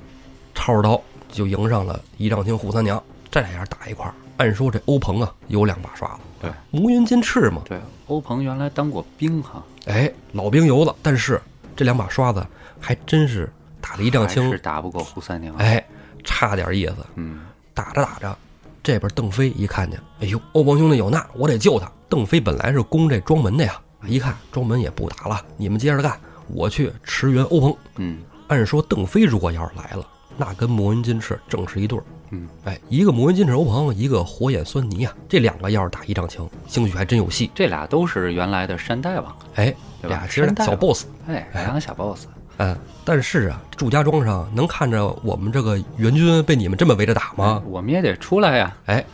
[0.54, 4.12] 抄着刀就迎上了一丈青扈三娘，这俩人打一块儿。
[4.38, 10.94] 按说这欧鹏啊有两把刷子，对，磨云金翅嘛，对，欧鹏原来当过兵哈，哎，老兵油子。
[11.02, 11.40] 但是
[11.76, 12.44] 这两把刷子
[12.80, 15.84] 还真是打了一丈还青是，打不过胡三娘。，哎，
[16.24, 16.96] 差点意思。
[17.16, 17.40] 嗯，
[17.74, 18.36] 打着打着，
[18.82, 21.90] 这边邓飞一看见，哎呦，欧鹏兄弟有难，我得救他。
[22.08, 27.76] 邓飞本来是攻这庄门的呀，一看庄门也不打了，你们接着干，我去驰援欧鹏。
[27.96, 32.04] 嗯，按说邓飞如果要是来了，那跟魔云金翅正是一对儿。
[32.30, 37.50] 嗯，哎，一个魔云金翅欧鹏，一个火眼狻猊呀，这两个要是打一丈青，兴许还真有戏。
[37.54, 42.26] 这俩都是原来的山大王，哎，对吧俩其实小 boss，哎，两个小 boss。
[42.58, 47.62] 嗯，但是啊，祝家庄上能看着我们这个援军被你们这么围着打吗？
[47.66, 48.76] 我们也得出来呀。
[48.86, 49.04] 哎，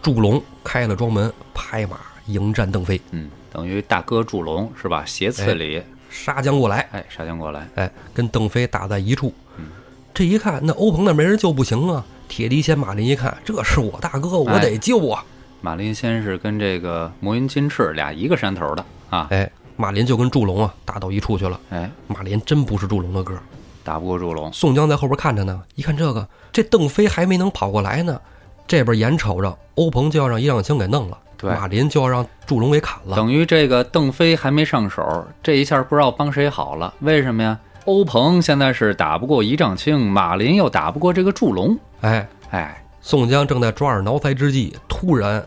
[0.00, 1.96] 祝龙开了庄门，拍马
[2.26, 5.04] 迎战邓飞，嗯，等于大哥祝龙是吧？
[5.04, 7.68] 斜刺里，杀将过来，哎，杀将过来。
[7.74, 9.66] 哎，跟邓飞打在一处嗯。
[10.14, 12.04] 这一看，那欧鹏那没人救不行啊！
[12.32, 15.22] 铁笛仙马林一看，这是我大哥，我得救啊！
[15.60, 21.60] 马林先是跟这个魔云金翅俩一个山头的啊，哎，马林就跟祝龙啊打到一处去了。
[21.68, 23.38] 哎，马林真不是祝龙的个。
[23.84, 24.50] 打不过祝龙。
[24.50, 28.18] 宋江在后边看着呢，一看这个，这邓飞还没能跑过来呢，
[28.66, 33.14] 这边眼瞅着欧鹏就要让一丈青给弄了，对马林就要让祝龙给砍了。
[33.14, 36.94] 等于这个邓飞还没上手，这一下不知道帮谁好了。
[37.00, 37.58] 为什么呀？
[37.84, 41.78] 欧鹏现在是打不过一丈青，马林又打不过这个祝龙。
[42.02, 45.44] 哎，哎宋江正在抓耳挠腮之际，突然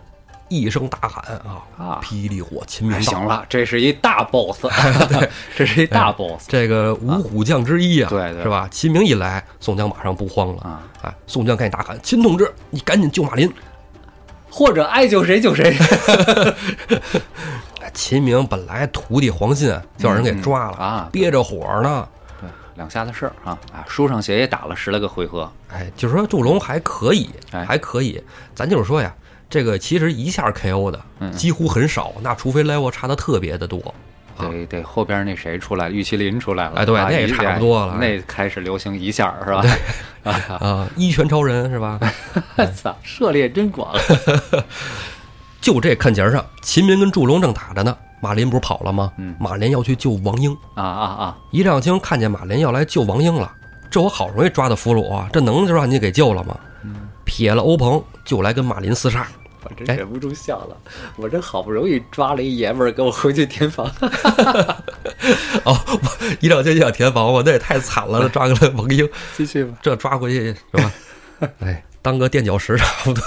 [0.49, 1.63] 一声大喊啊！
[1.77, 4.65] 啊，霹雳火秦明哎，行了，这是一大 boss，
[5.55, 8.67] 这是一大 boss 这个五虎将之一啊，对对是吧？
[8.69, 13.51] 秦明一来，宋江马上不慌了，啊，哎，宋江赶紧大喊：“秦同志，你赶紧救马林！”
[14.49, 15.75] 或者爱救谁救谁
[17.81, 21.09] 哎，秦明本来徒弟黄信就让人给抓了，啊。
[21.11, 22.07] 憋着火呢。
[22.75, 27.65] 对，两下的事儿啊啊，书上写也打了十来个回合，哎，就是说祝龙还可以，哎。
[27.65, 28.21] 还可以。
[28.53, 29.13] 咱就是说呀，
[29.49, 31.31] 这个其实一下 KO 的嗯。
[31.33, 33.79] 几乎很少，那除非 level 差的特别的多。
[34.37, 34.49] 啊。
[34.49, 37.97] 得得后边那谁出来，玉麒麟出来了，哎对啊那也差不多了。
[37.99, 39.63] 那开始流行一下是吧？
[40.59, 41.99] 啊，一拳超人是吧？
[42.75, 43.93] 操，涉猎真广，
[45.61, 49.11] 就这看节上，秦明跟祝龙正打着呢，马林不是跑了吗？
[49.17, 51.37] 嗯马林要去救王英，啊啊啊！
[51.51, 53.53] 一丈青看见马林要来救王英了，
[53.89, 56.57] 这我好容易抓的俘虏啊，这能就让你给救了吗？
[57.23, 59.27] 撇了欧鹏就来跟马林厮杀，
[59.63, 60.77] 我真忍不住笑了。
[61.15, 63.85] 我这好不容易抓了一爷们儿，给我回去填房。
[65.65, 65.75] 哦，
[66.39, 69.75] 一两就想填房我，那也太惨了，抓个王英，继续吧。
[69.81, 70.91] 这抓回去是吧？
[71.61, 73.23] 哎，当个垫脚石差不多。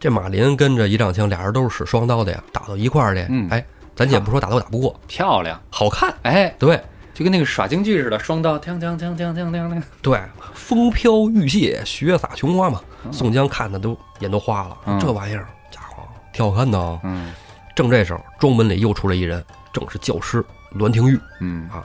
[0.00, 3.26] 这马林跟着一丈青俩人都是使双刀的呀，打到一块儿的。
[3.28, 3.62] 嗯哎，
[3.94, 6.14] 咱姐不说打都打不过，漂亮，好看。
[6.22, 6.80] 哎，对
[7.14, 9.82] 就跟那个耍京剧似的，双刀，锵锵锵锵锵锵锵。
[10.00, 10.20] 对，
[10.54, 12.80] 风飘玉屑，雪洒琼花嘛。
[13.10, 16.98] 宋江看的都眼都花了，嗯这玩意儿家伙挺好看的啊。
[17.04, 17.32] 嗯
[17.74, 21.18] 正这时候，庄门里又出来一人，正是教师栾廷玉。
[21.40, 21.84] 嗯啊，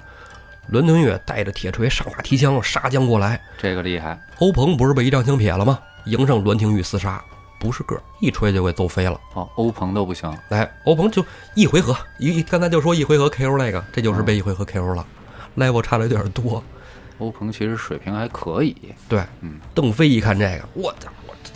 [0.70, 4.20] 栾廷玉带着铁锤上马提枪杀将过来，这个厉害。
[4.39, 5.80] 欧鹏不是被一丈青撇了吗？
[6.05, 7.22] 迎上栾廷玉厮杀，
[7.60, 9.20] 不是个儿，一吹就给揍飞了。
[9.34, 10.32] 哦，欧鹏都不行。
[10.49, 15.05] 来，欧鹏就一回合，一刚才就说一回合 KO 那个，这就是被一回合 KO 了、
[15.58, 16.64] level 差的有点多。
[17.20, 18.76] 欧鹏其实水平还可以。
[19.10, 21.51] 对，嗯，邓飞一看这个，我操，我这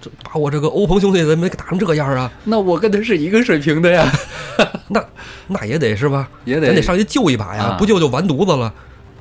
[0.00, 2.30] 这把我这个欧鹏兄弟怎么给打成这样啊？
[2.44, 4.10] 那我跟他是一个水平的呀，
[4.88, 5.04] 那
[5.46, 6.28] 那也得是吧？
[6.44, 8.72] 也得上去救一把呀，啊不救就完犊子了。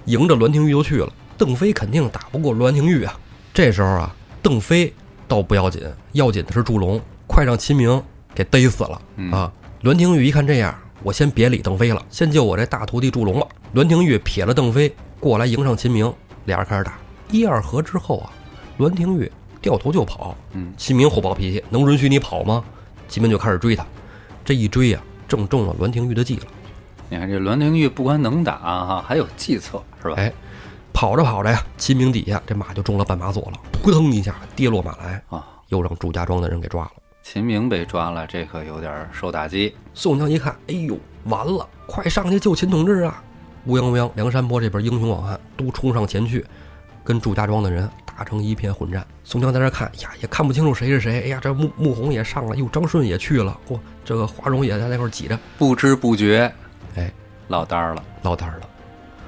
[0.06, 3.14] 迎着栾廷玉就去了，邓飞肯定打不过栾廷玉啊。
[3.54, 4.92] 这时候啊，邓飞
[5.28, 5.82] 倒不要紧，
[6.14, 8.02] 要紧的是祝龙，快让秦明
[8.34, 9.52] 给逮死了、嗯啊！
[9.82, 10.74] 栾廷玉一看这样，
[11.04, 13.48] 我先别理邓飞了，先救我这大徒弟祝龙吧。
[13.74, 16.12] 栾廷玉撇了邓飞过来迎上秦明，
[16.46, 16.98] 俩人开始打。
[17.32, 18.30] 一二合之后啊，
[18.78, 22.64] 栾廷玉掉头就跑，嗯秦明火爆脾气，能允许你跑吗？
[23.08, 23.86] 秦明就开始追他，
[24.44, 26.46] 这一追呀、正中了栾廷玉的计了。
[27.10, 30.16] 你看这栾廷玉不光能打哈，还有计策，是吧？
[30.18, 30.32] 哎，
[30.96, 36.92] 跑着跑着呀，秦明底下这马就中了绊马索了，扑腾一下跌落马来，啊，又让祝家庄的人给抓了。
[37.22, 39.76] 秦明被抓了，这可有点受打击。
[39.94, 43.22] 宋江一看，哎呦，完了，快上去救秦同志啊！
[43.66, 46.46] 乌泱乌泱，梁山泊这边英雄好汉都冲上前去，
[47.04, 49.06] 跟祝家庄的人打成一片混战。
[49.26, 51.24] 宋江在这看，呀，也看不清楚谁是谁。
[51.24, 56.50] 哎呀，这穆穆弘也上了，哟，张顺也去了，嚯，这个华容也在那块儿挤着，不知不觉，
[56.96, 57.12] 哎，
[57.50, 58.04] 落单儿了。
[58.22, 58.70] 落单儿了。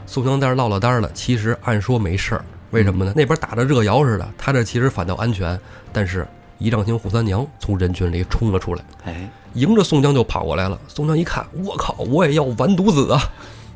[0.07, 3.13] 宋江在这落了单儿了，其实按说没事儿，为什么呢？
[3.15, 5.59] 那边打着热窑似的，他这其实反倒安全。
[5.91, 6.25] 但是
[6.57, 10.79] 一丈青扈三娘从人群里冲了出来，哎，迎着宋江就跑过来了。
[10.87, 13.21] 宋江一看，我靠，我也要完犊子啊！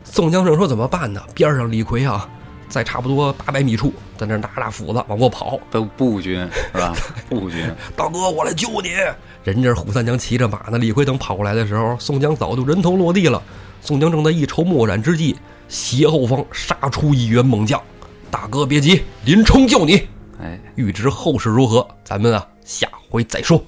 [0.03, 1.21] 宋江正说怎么办呢？
[1.35, 2.27] 边上李逵啊，
[2.69, 5.59] 在差不多八百米处，在那拿着大斧子往过跑。
[5.69, 6.39] 都步军
[6.71, 6.95] 是吧？
[7.29, 8.89] 步军，大哥，我来救你！
[9.43, 13.41] 人家扈三娘骑着马呢，李逵等跑过来的时候，宋江早就人头落地了。
[13.81, 15.35] 宋江正在一筹莫展之际，
[15.71, 17.81] 斜后方杀出一员猛将。
[18.29, 20.07] 大哥别急，林冲救你。
[20.41, 20.59] 哎。
[20.75, 23.63] 欲知后事如何，咱们啊下回再说。